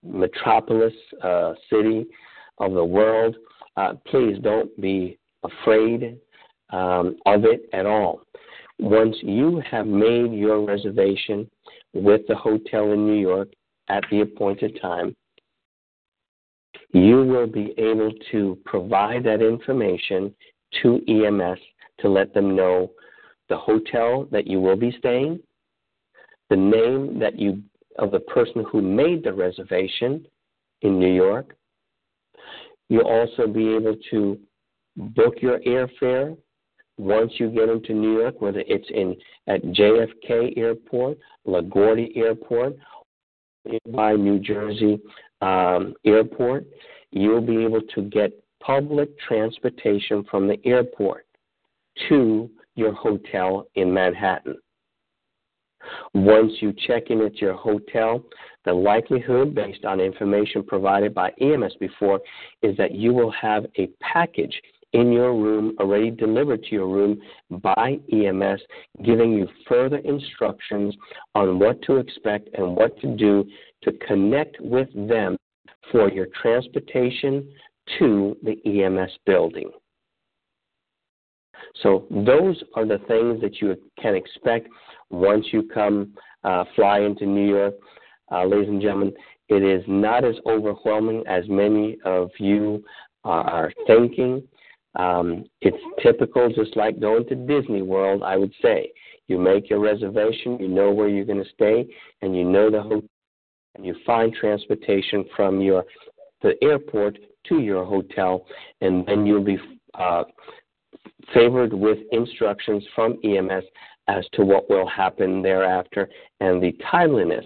metropolis 0.04 0.92
uh, 1.22 1.54
city 1.68 2.06
of 2.58 2.72
the 2.74 2.84
world, 2.84 3.34
uh, 3.76 3.94
please 4.06 4.36
don't 4.42 4.78
be 4.80 5.18
afraid 5.42 6.16
um, 6.70 7.16
of 7.26 7.44
it 7.44 7.68
at 7.72 7.86
all. 7.86 8.22
Once 8.78 9.16
you 9.22 9.60
have 9.68 9.86
made 9.86 10.32
your 10.32 10.64
reservation 10.64 11.50
with 11.92 12.20
the 12.28 12.36
hotel 12.36 12.92
in 12.92 13.04
New 13.04 13.20
York 13.20 13.48
at 13.88 14.04
the 14.10 14.20
appointed 14.20 14.78
time, 14.80 15.16
you 16.92 17.24
will 17.24 17.46
be 17.46 17.74
able 17.78 18.12
to 18.32 18.58
provide 18.64 19.24
that 19.24 19.42
information 19.42 20.34
to 20.82 21.00
EMS 21.08 21.58
to 22.00 22.08
let 22.08 22.34
them 22.34 22.56
know 22.56 22.90
the 23.48 23.56
hotel 23.56 24.26
that 24.30 24.46
you 24.46 24.60
will 24.60 24.76
be 24.76 24.94
staying, 24.98 25.40
the 26.48 26.56
name 26.56 27.18
that 27.18 27.38
you 27.38 27.62
of 27.98 28.12
the 28.12 28.20
person 28.20 28.64
who 28.70 28.80
made 28.80 29.22
the 29.24 29.32
reservation 29.32 30.24
in 30.82 30.98
New 30.98 31.12
York. 31.12 31.56
You'll 32.88 33.06
also 33.06 33.46
be 33.46 33.74
able 33.74 33.96
to 34.10 34.38
book 34.96 35.34
your 35.40 35.58
airfare 35.60 36.36
once 36.98 37.32
you 37.38 37.50
get 37.50 37.68
into 37.68 37.94
New 37.94 38.18
York, 38.18 38.40
whether 38.40 38.62
it's 38.66 38.88
in 38.90 39.16
at 39.46 39.62
JFK 39.62 40.56
Airport, 40.56 41.18
LaGuardia 41.46 42.16
Airport, 42.16 42.76
by 43.88 44.14
New 44.14 44.38
Jersey 44.38 45.00
um, 45.40 45.94
Airport, 46.04 46.66
you'll 47.10 47.40
be 47.40 47.64
able 47.64 47.82
to 47.94 48.02
get 48.02 48.32
public 48.60 49.18
transportation 49.18 50.24
from 50.30 50.46
the 50.46 50.58
airport 50.64 51.26
to 52.08 52.50
your 52.76 52.92
hotel 52.92 53.66
in 53.74 53.92
Manhattan. 53.92 54.56
Once 56.12 56.52
you 56.60 56.74
check 56.86 57.04
in 57.10 57.22
at 57.22 57.36
your 57.36 57.54
hotel, 57.54 58.22
the 58.64 58.72
likelihood, 58.72 59.54
based 59.54 59.84
on 59.84 59.98
information 59.98 60.62
provided 60.62 61.14
by 61.14 61.32
EMS 61.40 61.74
before, 61.80 62.20
is 62.62 62.76
that 62.76 62.92
you 62.92 63.14
will 63.14 63.30
have 63.30 63.64
a 63.78 63.86
package 64.00 64.60
in 64.92 65.12
your 65.12 65.34
room, 65.34 65.76
already 65.78 66.10
delivered 66.10 66.62
to 66.64 66.70
your 66.72 66.88
room 66.88 67.20
by 67.50 67.98
EMS, 68.12 68.60
giving 69.04 69.32
you 69.32 69.46
further 69.68 69.98
instructions 69.98 70.94
on 71.34 71.58
what 71.58 71.80
to 71.82 71.96
expect 71.96 72.48
and 72.54 72.76
what 72.76 72.98
to 73.00 73.16
do 73.16 73.44
to 73.82 73.92
connect 74.06 74.60
with 74.60 74.88
them 75.08 75.36
for 75.92 76.10
your 76.10 76.26
transportation 76.40 77.48
to 77.98 78.36
the 78.42 78.60
EMS 78.64 79.10
building. 79.26 79.70
So, 81.82 82.06
those 82.10 82.62
are 82.74 82.86
the 82.86 82.98
things 83.06 83.40
that 83.42 83.60
you 83.60 83.76
can 84.00 84.14
expect 84.14 84.68
once 85.10 85.46
you 85.52 85.68
come 85.72 86.14
uh, 86.42 86.64
fly 86.74 87.00
into 87.00 87.26
New 87.26 87.46
York. 87.46 87.74
Uh, 88.32 88.44
ladies 88.44 88.68
and 88.68 88.80
gentlemen, 88.80 89.12
it 89.48 89.62
is 89.62 89.84
not 89.86 90.24
as 90.24 90.36
overwhelming 90.46 91.24
as 91.26 91.44
many 91.48 91.98
of 92.04 92.30
you 92.38 92.82
are 93.24 93.72
thinking. 93.86 94.42
Um, 94.96 95.44
it's 95.60 95.76
typical, 96.02 96.52
just 96.52 96.76
like 96.76 97.00
going 97.00 97.26
to 97.28 97.34
Disney 97.34 97.82
World, 97.82 98.22
I 98.22 98.36
would 98.36 98.52
say. 98.60 98.90
You 99.28 99.38
make 99.38 99.70
your 99.70 99.78
reservation, 99.78 100.58
you 100.58 100.68
know 100.68 100.90
where 100.90 101.08
you're 101.08 101.24
going 101.24 101.42
to 101.42 101.50
stay, 101.50 101.86
and 102.22 102.36
you 102.36 102.44
know 102.44 102.70
the 102.70 102.82
hotel, 102.82 103.08
and 103.76 103.86
you 103.86 103.94
find 104.04 104.34
transportation 104.34 105.24
from 105.36 105.60
your 105.60 105.84
the 106.42 106.54
airport 106.62 107.18
to 107.48 107.60
your 107.60 107.84
hotel, 107.84 108.46
and 108.80 109.06
then 109.06 109.26
you'll 109.26 109.44
be 109.44 109.58
uh, 109.94 110.24
favored 111.32 111.72
with 111.72 111.98
instructions 112.12 112.82
from 112.94 113.18
EMS 113.24 113.64
as 114.08 114.24
to 114.32 114.44
what 114.44 114.68
will 114.68 114.88
happen 114.88 115.42
thereafter 115.42 116.08
and 116.40 116.62
the 116.62 116.72
timeliness 116.90 117.44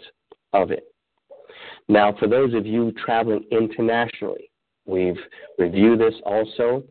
of 0.52 0.70
it. 0.70 0.85
Now, 1.88 2.14
for 2.18 2.28
those 2.28 2.54
of 2.54 2.64
you 2.66 2.92
traveling 3.04 3.44
internationally, 3.50 4.50
we've 4.87 5.18
reviewed 5.59 6.00
this 6.00 6.14
also. 6.24 6.83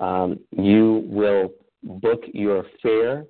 Um, 0.00 0.40
you 0.50 1.04
will 1.06 1.52
book 1.82 2.22
your 2.32 2.64
fare, 2.82 3.24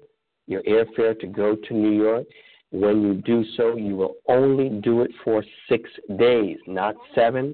your 0.46 0.62
airfare 0.62 1.18
to 1.20 1.26
go 1.26 1.56
to 1.56 1.74
New 1.74 2.02
York. 2.02 2.26
when 2.72 3.02
you 3.02 3.14
do 3.14 3.44
so, 3.56 3.76
you 3.76 3.96
will 3.96 4.14
only 4.28 4.68
do 4.68 5.02
it 5.02 5.11
for 5.24 5.44
six 5.68 5.90
days, 6.16 6.56
not 6.68 6.94
seven, 7.16 7.52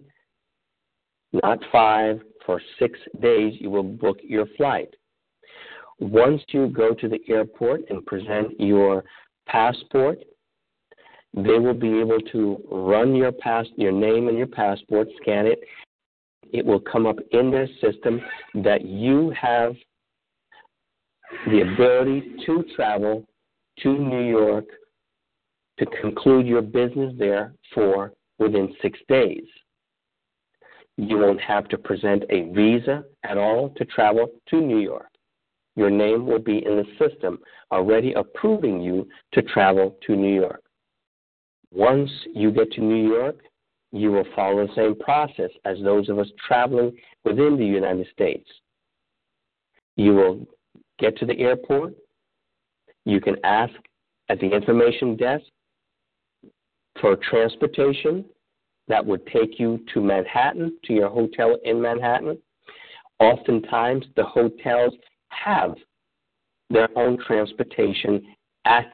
not 1.32 1.58
five. 1.72 2.20
For 2.44 2.60
six 2.78 2.98
days, 3.20 3.54
you 3.58 3.70
will 3.70 3.82
book 3.82 4.18
your 4.22 4.46
flight. 4.56 4.90
Once 5.98 6.42
you 6.50 6.68
go 6.68 6.94
to 6.94 7.08
the 7.08 7.18
airport 7.28 7.80
and 7.88 8.04
present 8.06 8.60
your 8.60 9.04
passport, 9.46 10.18
they 11.34 11.58
will 11.58 11.74
be 11.74 11.98
able 11.98 12.20
to 12.32 12.62
run 12.70 13.14
your 13.14 13.32
pass 13.32 13.66
your 13.76 13.92
name 13.92 14.28
and 14.28 14.38
your 14.38 14.46
passport, 14.46 15.08
scan 15.20 15.46
it. 15.46 15.60
It 16.52 16.64
will 16.64 16.80
come 16.80 17.06
up 17.06 17.18
in 17.32 17.50
their 17.50 17.68
system 17.80 18.20
that 18.54 18.84
you 18.84 19.32
have 19.40 19.74
the 21.46 21.62
ability 21.62 22.22
to 22.46 22.64
travel 22.74 23.24
to 23.80 23.98
New 23.98 24.28
York 24.28 24.64
to 25.78 25.86
conclude 26.00 26.46
your 26.46 26.62
business 26.62 27.14
there 27.18 27.52
for 27.74 28.12
within 28.38 28.74
six 28.80 28.98
days. 29.08 29.44
You 30.96 31.18
won't 31.18 31.40
have 31.40 31.68
to 31.68 31.78
present 31.78 32.24
a 32.30 32.50
visa 32.52 33.04
at 33.24 33.36
all 33.36 33.70
to 33.76 33.84
travel 33.84 34.28
to 34.48 34.60
New 34.60 34.78
York. 34.78 35.10
Your 35.74 35.90
name 35.90 36.26
will 36.26 36.38
be 36.38 36.64
in 36.64 36.76
the 36.76 36.86
system 36.98 37.38
already 37.70 38.14
approving 38.14 38.80
you 38.80 39.06
to 39.32 39.42
travel 39.42 39.96
to 40.06 40.16
New 40.16 40.34
York. 40.34 40.62
Once 41.70 42.10
you 42.32 42.50
get 42.50 42.72
to 42.72 42.80
New 42.80 43.12
York, 43.12 43.36
you 43.92 44.12
will 44.12 44.26
follow 44.34 44.66
the 44.66 44.74
same 44.74 44.96
process 44.96 45.50
as 45.64 45.78
those 45.82 46.08
of 46.08 46.18
us 46.18 46.28
traveling 46.46 46.96
within 47.24 47.56
the 47.56 47.64
United 47.64 48.06
States. 48.12 48.48
You 49.96 50.14
will 50.14 50.46
get 50.98 51.16
to 51.18 51.26
the 51.26 51.38
airport. 51.38 51.94
You 53.04 53.20
can 53.20 53.36
ask 53.44 53.72
at 54.28 54.40
the 54.40 54.50
information 54.50 55.16
desk 55.16 55.44
for 57.00 57.16
transportation 57.16 58.24
that 58.88 59.04
would 59.04 59.26
take 59.26 59.58
you 59.58 59.80
to 59.92 60.00
Manhattan, 60.00 60.76
to 60.84 60.92
your 60.92 61.08
hotel 61.08 61.56
in 61.64 61.80
Manhattan. 61.80 62.38
Oftentimes, 63.18 64.06
the 64.16 64.24
hotels 64.24 64.94
have 65.28 65.74
their 66.70 66.88
own 66.96 67.18
transportation 67.26 68.22
at 68.64 68.90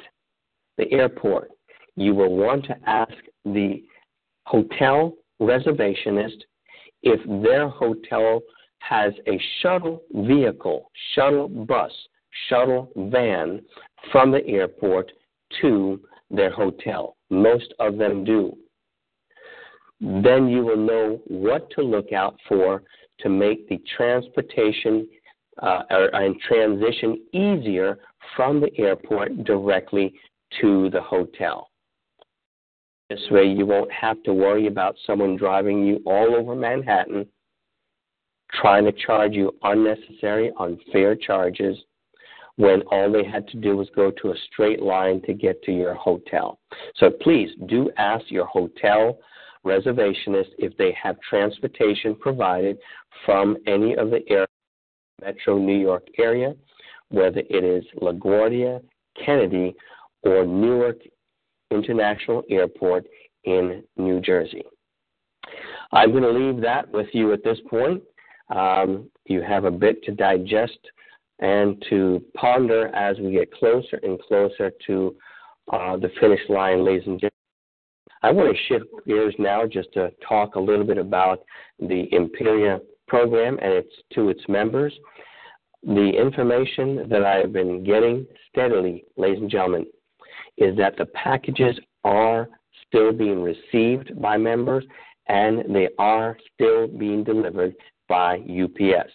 the 0.79 0.91
airport. 0.93 1.51
You 1.97 2.15
will 2.15 2.35
want 2.35 2.65
to 2.67 2.77
ask 2.87 3.13
the 3.45 3.83
hotel 4.45 5.15
reservationist 5.41 6.43
if 7.03 7.21
their 7.43 7.69
hotel 7.69 8.41
has 8.79 9.13
a 9.27 9.41
shuttle 9.61 10.03
vehicle, 10.13 10.91
shuttle 11.15 11.49
bus, 11.49 11.93
shuttle 12.49 12.91
van 12.97 13.61
from 14.11 14.31
the 14.31 14.45
airport 14.47 15.13
to 15.61 16.01
their 16.31 16.51
hotel. 16.51 17.17
Most 17.31 17.73
of 17.79 17.97
them 17.99 18.25
do. 18.25 18.57
Then 20.01 20.49
you 20.49 20.65
will 20.65 20.77
know 20.77 21.21
what 21.27 21.71
to 21.71 21.83
look 21.83 22.13
out 22.13 22.37
for 22.49 22.83
to 23.21 23.29
make 23.29 23.69
the 23.69 23.81
transportation 23.97 25.07
uh, 25.63 25.83
or, 25.91 26.15
and 26.15 26.35
transition 26.41 27.23
easier 27.33 27.99
from 28.37 28.61
the 28.61 28.71
airport 28.79 29.45
directly 29.45 30.15
to 30.61 30.91
the 30.91 31.01
hotel. 31.01 31.69
This 33.13 33.31
way, 33.31 33.45
you 33.45 33.67
won't 33.67 33.93
have 33.93 34.23
to 34.23 34.33
worry 34.33 34.69
about 34.69 34.97
someone 35.07 35.37
driving 35.37 35.85
you 35.85 36.01
all 36.07 36.35
over 36.35 36.55
Manhattan, 36.55 37.27
trying 38.55 38.87
to 38.87 38.93
charge 38.93 39.33
you 39.35 39.53
unnecessary, 39.63 40.51
unfair 40.59 41.15
charges 41.15 41.77
when 42.57 42.81
all 42.91 43.13
they 43.13 43.23
had 43.23 43.47
to 43.49 43.59
do 43.59 43.77
was 43.77 43.91
go 43.95 44.11
to 44.11 44.31
a 44.31 44.35
straight 44.51 44.81
line 44.81 45.21
to 45.27 45.35
get 45.35 45.63
to 45.65 45.73
your 45.73 45.93
hotel. 45.93 46.59
So 46.97 47.11
please 47.11 47.51
do 47.67 47.91
ask 47.99 48.31
your 48.31 48.47
hotel 48.47 49.19
reservationist 49.67 50.49
if 50.57 50.75
they 50.79 50.97
have 51.01 51.17
transportation 51.21 52.15
provided 52.15 52.79
from 53.27 53.59
any 53.67 53.95
of 53.95 54.09
the 54.09 54.21
air 54.31 54.47
metro 55.21 55.59
New 55.59 55.79
York 55.79 56.07
area, 56.19 56.55
whether 57.11 57.41
it 57.51 57.63
is 57.63 57.85
LaGuardia, 58.01 58.83
Kennedy, 59.23 59.77
or 60.23 60.47
Newark 60.47 60.97
International 61.75 62.43
Airport 62.51 63.07
in 63.45 63.83
New 63.97 64.21
Jersey. 64.21 64.63
I'm 65.93 66.11
going 66.11 66.23
to 66.23 66.31
leave 66.31 66.63
that 66.63 66.91
with 66.91 67.09
you 67.13 67.33
at 67.33 67.45
this 67.45 67.59
point. 67.69 68.03
Um, 68.55 69.11
you 69.27 69.43
have 69.43 69.65
a 69.65 69.71
bit 69.71 70.03
to 70.05 70.13
digest 70.13 70.79
and 71.41 71.83
to 71.91 72.23
ponder 72.35 72.89
as 72.95 73.19
we 73.19 73.33
get 73.33 73.53
closer 73.53 73.99
and 74.03 74.21
closer 74.23 74.73
to 74.87 75.15
uh, 75.73 75.97
the 75.97 76.11
finish 76.21 76.41
line, 76.49 76.85
ladies 76.85 77.07
and 77.07 77.21
gentlemen. 77.21 77.31
I 78.23 78.31
want 78.31 78.57
to 78.57 78.63
shift 78.69 78.87
gears 79.07 79.35
now 79.39 79.67
just 79.67 79.93
to 79.95 80.13
talk 80.27 80.55
a 80.55 80.61
little 80.61 80.85
bit 80.85 80.99
about 80.99 81.41
the 81.81 82.09
Imperia 82.13 82.81
program 83.09 83.59
and 83.61 83.73
its 83.73 83.93
to 84.15 84.29
its 84.29 84.43
members. 84.49 84.93
The 85.83 86.13
information 86.17 87.09
that 87.09 87.25
I 87.25 87.39
have 87.39 87.53
been 87.53 87.83
getting 87.83 88.27
steadily, 88.49 89.05
ladies 89.17 89.41
and 89.41 89.51
gentlemen, 89.51 89.87
is 90.59 90.77
that 90.77 90.97
the 90.97 91.07
packages 91.07 91.79
are 92.05 92.49
still 92.87 93.13
being 93.13 93.43
received 93.43 94.21
by 94.21 94.37
members 94.37 94.85
and 95.29 95.75
they 95.75 95.89
are 95.99 96.37
still 96.55 96.87
being 96.87 97.25
delivered 97.25 97.75
by 98.09 98.37
UPS. 98.39 99.11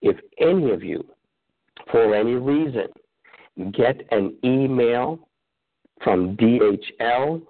If 0.00 0.16
any 0.38 0.70
of 0.70 0.82
you 0.82 1.04
for 1.90 2.14
any 2.14 2.34
reason, 2.34 2.86
get 3.72 4.00
an 4.10 4.36
email 4.44 5.28
from 6.02 6.36
DHL, 6.36 7.42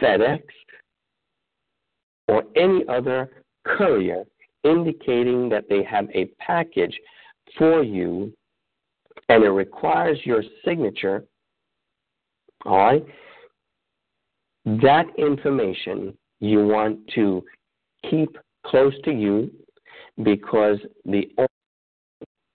FedEx, 0.00 0.42
or 2.28 2.44
any 2.56 2.84
other 2.88 3.30
courier 3.64 4.24
indicating 4.64 5.48
that 5.48 5.68
they 5.68 5.82
have 5.84 6.08
a 6.14 6.26
package 6.38 6.96
for 7.56 7.82
you 7.82 8.32
and 9.28 9.44
it 9.44 9.50
requires 9.50 10.18
your 10.24 10.42
signature, 10.64 11.24
all 12.66 12.78
right, 12.78 13.04
that 14.82 15.06
information 15.16 16.16
you 16.40 16.66
want 16.66 16.98
to 17.14 17.44
keep 18.10 18.36
close 18.66 18.94
to 19.04 19.12
you 19.12 19.50
because 20.22 20.78
the 21.04 21.28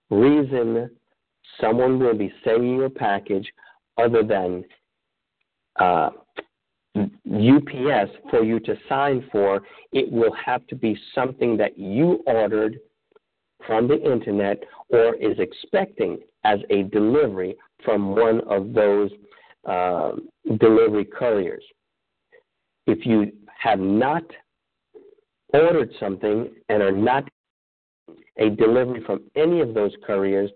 reason 0.10 0.90
someone 1.60 2.00
will 2.00 2.18
be 2.18 2.32
sending 2.44 2.76
you 2.76 2.84
a 2.84 2.90
package 2.90 3.48
other 3.98 4.24
than 4.24 4.64
uh, 5.80 6.10
UPS 6.98 8.12
for 8.30 8.44
you 8.44 8.60
to 8.60 8.76
sign 8.90 9.26
for, 9.32 9.62
it 9.94 10.12
will 10.12 10.34
have 10.34 10.66
to 10.68 10.76
be 10.76 10.98
something 11.16 11.56
that 11.58 11.78
you 11.78 12.22
ordered 12.26 12.78
from 13.66 13.88
the 13.88 14.02
internet 14.02 14.58
or 14.90 15.16
is 15.16 15.40
expecting 15.40 16.20
as 16.44 16.60
a 16.70 16.84
delivery 16.84 17.56
from 17.86 18.16
one 18.16 18.42
of 18.50 18.74
those 18.74 19.12
uh, 19.68 20.14
delivery 20.60 21.06
couriers. 21.06 21.64
If 22.88 23.06
you 23.06 23.32
have 23.60 23.80
not 23.80 24.24
ordered 25.54 25.92
something 26.00 26.50
and 26.70 26.82
are 26.82 26.92
not 26.92 27.28
a 28.38 28.50
delivery 28.50 29.04
from 29.06 29.22
any 29.36 29.62
of 29.62 29.74
those 29.74 29.92
couriers, 30.06 30.50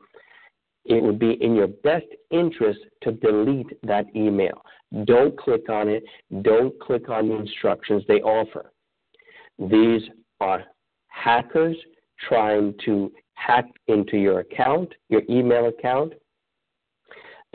it 0.85 1.01
would 1.01 1.19
be 1.19 1.31
in 1.41 1.55
your 1.55 1.67
best 1.67 2.05
interest 2.31 2.79
to 3.01 3.11
delete 3.11 3.67
that 3.83 4.05
email. 4.15 4.61
Don't 5.05 5.37
click 5.37 5.69
on 5.69 5.89
it. 5.89 6.03
Don't 6.41 6.79
click 6.79 7.09
on 7.09 7.29
the 7.29 7.35
instructions 7.35 8.03
they 8.07 8.21
offer. 8.21 8.71
These 9.57 10.01
are 10.39 10.63
hackers 11.07 11.75
trying 12.27 12.75
to 12.85 13.11
hack 13.33 13.65
into 13.87 14.17
your 14.17 14.39
account, 14.39 14.93
your 15.09 15.21
email 15.29 15.67
account. 15.67 16.13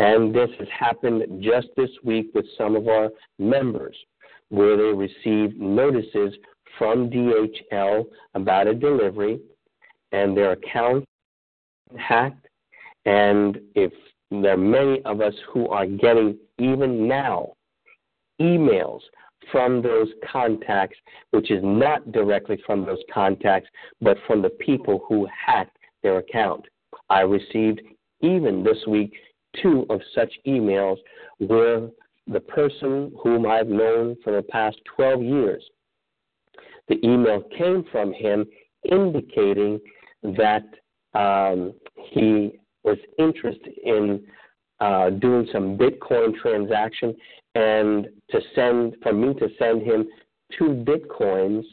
And 0.01 0.35
this 0.35 0.49
has 0.59 0.69
happened 0.69 1.43
just 1.43 1.69
this 1.77 1.91
week 2.03 2.29
with 2.33 2.47
some 2.57 2.75
of 2.75 2.89
our 2.89 3.11
members 3.39 3.95
where 4.49 4.75
they 4.75 4.97
received 4.97 5.61
notices 5.61 6.33
from 6.79 7.11
DHL 7.11 8.07
about 8.33 8.67
a 8.67 8.73
delivery 8.73 9.41
and 10.13 10.35
their 10.35 10.53
account 10.53 11.05
hacked. 11.99 12.47
And 13.05 13.61
if 13.75 13.93
there 14.31 14.55
are 14.55 14.57
many 14.57 15.03
of 15.05 15.21
us 15.21 15.35
who 15.53 15.69
are 15.69 15.87
getting 15.87 16.39
even 16.59 17.07
now 17.07 17.53
emails 18.41 19.01
from 19.53 19.83
those 19.83 20.09
contacts, 20.33 20.97
which 21.33 21.51
is 21.51 21.61
not 21.63 22.11
directly 22.11 22.59
from 22.65 22.87
those 22.87 23.03
contacts, 23.13 23.69
but 24.01 24.17
from 24.27 24.41
the 24.41 24.49
people 24.49 25.05
who 25.07 25.29
hacked 25.47 25.77
their 26.03 26.17
account. 26.17 26.65
I 27.11 27.21
received 27.21 27.83
even 28.23 28.65
this 28.65 28.79
week 28.87 29.13
two 29.63 29.87
of 29.91 30.01
such 30.15 30.33
emails 30.47 30.97
where 31.39 31.89
the 32.27 32.41
person 32.41 33.13
whom 33.23 33.47
I've 33.47 33.69
known 33.69 34.17
for 34.23 34.35
the 34.35 34.43
past 34.43 34.77
12 34.97 35.23
years, 35.23 35.63
the 36.89 37.05
email 37.05 37.43
came 37.57 37.85
from 37.91 38.13
him 38.13 38.47
indicating 38.91 39.81
that 40.23 40.65
um, 41.15 41.73
he 41.95 42.59
was 42.85 42.99
interested 43.19 43.73
in 43.85 44.23
uh, 44.81 45.11
doing 45.11 45.47
some 45.53 45.77
Bitcoin 45.77 46.35
transaction 46.41 47.15
and 47.55 48.09
to 48.31 48.41
send 48.55 48.97
for 49.03 49.13
me 49.13 49.35
to 49.35 49.49
send 49.59 49.83
him 49.83 50.07
two 50.57 50.85
Bitcoins 50.87 51.65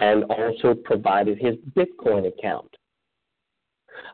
and 0.00 0.24
also 0.24 0.74
provided 0.74 1.38
his 1.38 1.56
Bitcoin 1.76 2.28
account. 2.28 2.74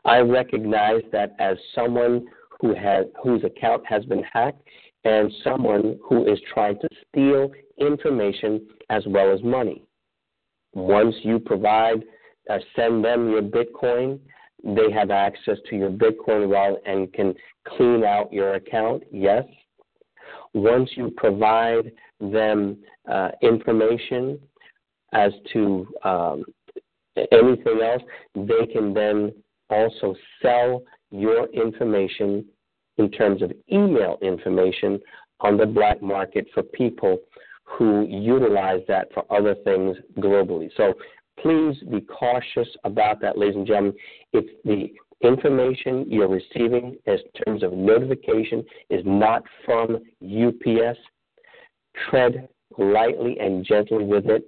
I 0.03 0.19
recognize 0.19 1.03
that 1.11 1.35
as 1.39 1.57
someone 1.73 2.25
who 2.65 2.73
has 2.73 3.05
whose 3.21 3.43
account 3.43 3.85
has 3.85 4.03
been 4.05 4.23
hacked 4.23 4.61
and 5.03 5.31
someone 5.43 5.99
who 6.03 6.31
is 6.31 6.39
trying 6.51 6.79
to 6.79 6.87
steal 7.07 7.51
information 7.79 8.65
as 8.89 9.03
well 9.07 9.31
as 9.31 9.41
money. 9.43 9.83
Once 10.73 11.15
you 11.21 11.37
provide, 11.39 12.03
uh, 12.49 12.57
send 12.75 13.05
them 13.05 13.29
your 13.29 13.43
Bitcoin, 13.43 14.19
they 14.63 14.91
have 14.91 15.11
access 15.11 15.57
to 15.69 15.75
your 15.75 15.91
Bitcoin 15.91 16.47
wallet 16.49 16.81
and 16.87 17.13
can 17.13 17.35
clean 17.67 18.03
out 18.03 18.33
your 18.33 18.55
account. 18.55 19.03
Yes. 19.11 19.43
Once 20.53 20.89
you 20.95 21.11
provide 21.15 21.91
them 22.19 22.77
uh, 23.11 23.29
information 23.43 24.39
as 25.13 25.31
to 25.53 25.87
um, 26.03 26.45
anything 27.31 27.79
else, 27.83 28.01
they 28.33 28.65
can 28.73 28.93
then 28.93 29.31
also 29.69 30.15
sell 30.41 30.81
your 31.11 31.47
information 31.51 32.45
in 32.97 33.09
terms 33.11 33.41
of 33.41 33.51
email 33.71 34.17
information 34.21 34.99
on 35.41 35.57
the 35.57 35.65
black 35.65 36.01
market 36.01 36.47
for 36.53 36.63
people 36.63 37.17
who 37.65 38.05
utilize 38.07 38.81
that 38.87 39.07
for 39.13 39.25
other 39.29 39.55
things 39.63 39.97
globally. 40.19 40.69
So 40.77 40.93
please 41.39 41.75
be 41.91 42.01
cautious 42.01 42.67
about 42.83 43.19
that, 43.21 43.37
ladies 43.37 43.55
and 43.55 43.67
gentlemen. 43.67 43.95
If 44.33 44.45
the 44.63 44.93
information 45.25 46.05
you're 46.07 46.27
receiving 46.29 46.97
in 47.05 47.17
terms 47.45 47.63
of 47.63 47.73
notification 47.73 48.63
is 48.89 49.01
not 49.05 49.43
from 49.65 49.97
UPS, 50.21 50.99
tread 52.09 52.47
lightly 52.77 53.37
and 53.39 53.65
gently 53.65 54.03
with 54.03 54.25
it. 54.27 54.43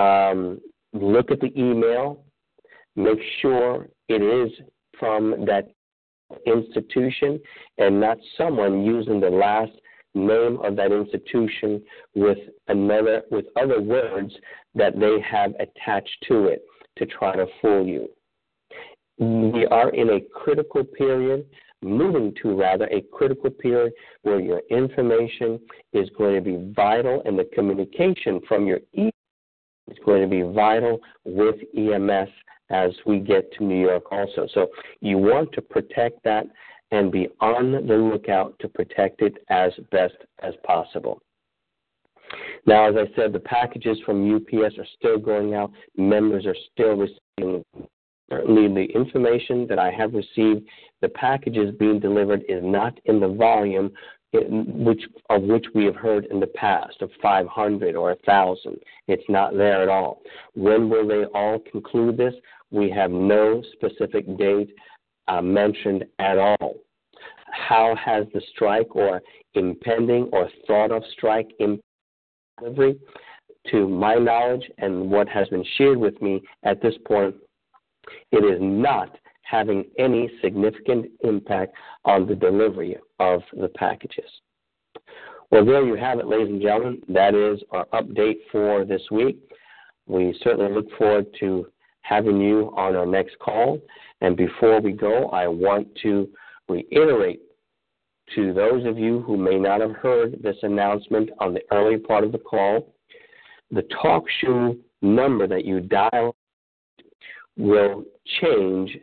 Um, 0.00 0.60
look 0.92 1.30
at 1.30 1.40
the 1.40 1.52
email. 1.58 2.24
Make 2.96 3.18
sure 3.40 3.88
it 4.08 4.22
is 4.22 4.52
from 4.98 5.44
that 5.46 5.70
institution 6.46 7.40
and 7.78 8.00
not 8.00 8.18
someone 8.36 8.84
using 8.84 9.20
the 9.20 9.30
last 9.30 9.72
name 10.14 10.58
of 10.62 10.76
that 10.76 10.92
institution 10.92 11.82
with 12.14 12.38
another 12.68 13.22
with 13.30 13.46
other 13.56 13.80
words 13.80 14.32
that 14.74 14.98
they 14.98 15.20
have 15.20 15.52
attached 15.58 16.16
to 16.28 16.46
it 16.46 16.62
to 16.96 17.06
try 17.06 17.34
to 17.34 17.46
fool 17.60 17.86
you. 17.86 18.08
We 19.18 19.66
are 19.66 19.90
in 19.90 20.10
a 20.10 20.20
critical 20.20 20.84
period, 20.84 21.46
moving 21.82 22.34
to 22.42 22.54
rather 22.54 22.86
a 22.86 23.02
critical 23.12 23.50
period 23.50 23.92
where 24.22 24.40
your 24.40 24.62
information 24.70 25.60
is 25.92 26.08
going 26.16 26.34
to 26.34 26.40
be 26.40 26.72
vital 26.74 27.22
and 27.24 27.38
the 27.38 27.48
communication 27.54 28.40
from 28.48 28.66
your 28.66 28.80
is 29.90 29.98
going 30.04 30.22
to 30.22 30.28
be 30.28 30.42
vital 30.42 31.00
with 31.24 31.56
EMS 31.76 32.28
as 32.70 32.90
we 33.06 33.18
get 33.18 33.52
to 33.52 33.64
New 33.64 33.80
York 33.80 34.04
also. 34.10 34.46
So 34.54 34.68
you 35.00 35.18
want 35.18 35.52
to 35.52 35.62
protect 35.62 36.22
that 36.24 36.46
and 36.90 37.10
be 37.10 37.28
on 37.40 37.72
the 37.72 37.94
lookout 37.94 38.58
to 38.60 38.68
protect 38.68 39.22
it 39.22 39.38
as 39.48 39.72
best 39.90 40.14
as 40.42 40.54
possible. 40.64 41.20
Now, 42.66 42.88
as 42.88 42.94
I 42.96 43.14
said, 43.14 43.32
the 43.32 43.40
packages 43.40 43.98
from 44.06 44.34
UPS 44.36 44.78
are 44.78 44.86
still 44.98 45.18
going 45.18 45.54
out. 45.54 45.70
Members 45.96 46.46
are 46.46 46.56
still 46.72 46.94
receiving. 46.96 47.64
Certainly, 48.30 48.68
the 48.68 48.92
information 48.94 49.66
that 49.68 49.78
I 49.78 49.90
have 49.90 50.14
received, 50.14 50.66
the 51.02 51.08
packages 51.10 51.74
being 51.78 51.98
delivered 51.98 52.42
is 52.48 52.62
not 52.62 52.98
in 53.04 53.20
the 53.20 53.28
volume 53.28 53.90
which 54.32 55.02
of 55.28 55.42
which 55.42 55.66
we 55.74 55.84
have 55.84 55.96
heard 55.96 56.24
in 56.26 56.40
the 56.40 56.46
past 56.46 57.02
of 57.02 57.10
500 57.20 57.94
or 57.94 58.08
1,000. 58.08 58.78
It's 59.08 59.22
not 59.28 59.54
there 59.56 59.82
at 59.82 59.88
all. 59.88 60.22
When 60.54 60.88
will 60.88 61.06
they 61.06 61.24
all 61.34 61.58
conclude 61.70 62.16
this? 62.16 62.34
We 62.70 62.88
have 62.90 63.10
no 63.10 63.62
specific 63.72 64.38
date 64.38 64.74
uh, 65.28 65.42
mentioned 65.42 66.04
at 66.18 66.38
all. 66.38 66.76
How 67.50 67.94
has 68.02 68.24
the 68.32 68.40
strike 68.54 68.96
or 68.96 69.20
impending 69.54 70.30
or 70.32 70.48
thought 70.66 70.90
of 70.90 71.02
strike 71.12 71.50
delivery? 72.58 72.98
To 73.70 73.86
my 73.86 74.14
knowledge 74.14 74.68
and 74.78 75.10
what 75.10 75.28
has 75.28 75.46
been 75.48 75.64
shared 75.76 75.98
with 75.98 76.20
me 76.20 76.42
at 76.64 76.82
this 76.82 76.94
point, 77.06 77.36
it 78.32 78.44
is 78.44 78.58
not 78.60 79.16
having 79.52 79.84
any 79.98 80.30
significant 80.42 81.10
impact 81.20 81.74
on 82.06 82.26
the 82.26 82.34
delivery 82.34 82.96
of 83.20 83.42
the 83.52 83.68
packages. 83.68 84.30
Well, 85.50 85.66
there 85.66 85.84
you 85.84 85.94
have 85.94 86.18
it, 86.18 86.26
ladies 86.26 86.48
and 86.48 86.62
gentlemen. 86.62 87.02
That 87.10 87.34
is 87.34 87.62
our 87.70 87.84
update 87.92 88.38
for 88.50 88.86
this 88.86 89.02
week. 89.10 89.38
We 90.06 90.34
certainly 90.42 90.72
look 90.72 90.86
forward 90.96 91.26
to 91.40 91.66
having 92.00 92.40
you 92.40 92.72
on 92.78 92.96
our 92.96 93.04
next 93.04 93.38
call. 93.40 93.78
And 94.22 94.38
before 94.38 94.80
we 94.80 94.92
go, 94.92 95.28
I 95.28 95.46
want 95.48 95.86
to 96.02 96.30
reiterate 96.70 97.42
to 98.34 98.54
those 98.54 98.86
of 98.86 98.98
you 98.98 99.20
who 99.20 99.36
may 99.36 99.58
not 99.58 99.82
have 99.82 99.92
heard 99.92 100.42
this 100.42 100.56
announcement 100.62 101.28
on 101.40 101.52
the 101.52 101.60
early 101.70 101.98
part 101.98 102.24
of 102.24 102.32
the 102.32 102.38
call, 102.38 102.94
the 103.70 103.82
talk 104.02 104.24
show 104.40 104.74
number 105.02 105.46
that 105.46 105.66
you 105.66 105.80
dial 105.80 106.34
will 107.58 108.04
change 108.40 108.96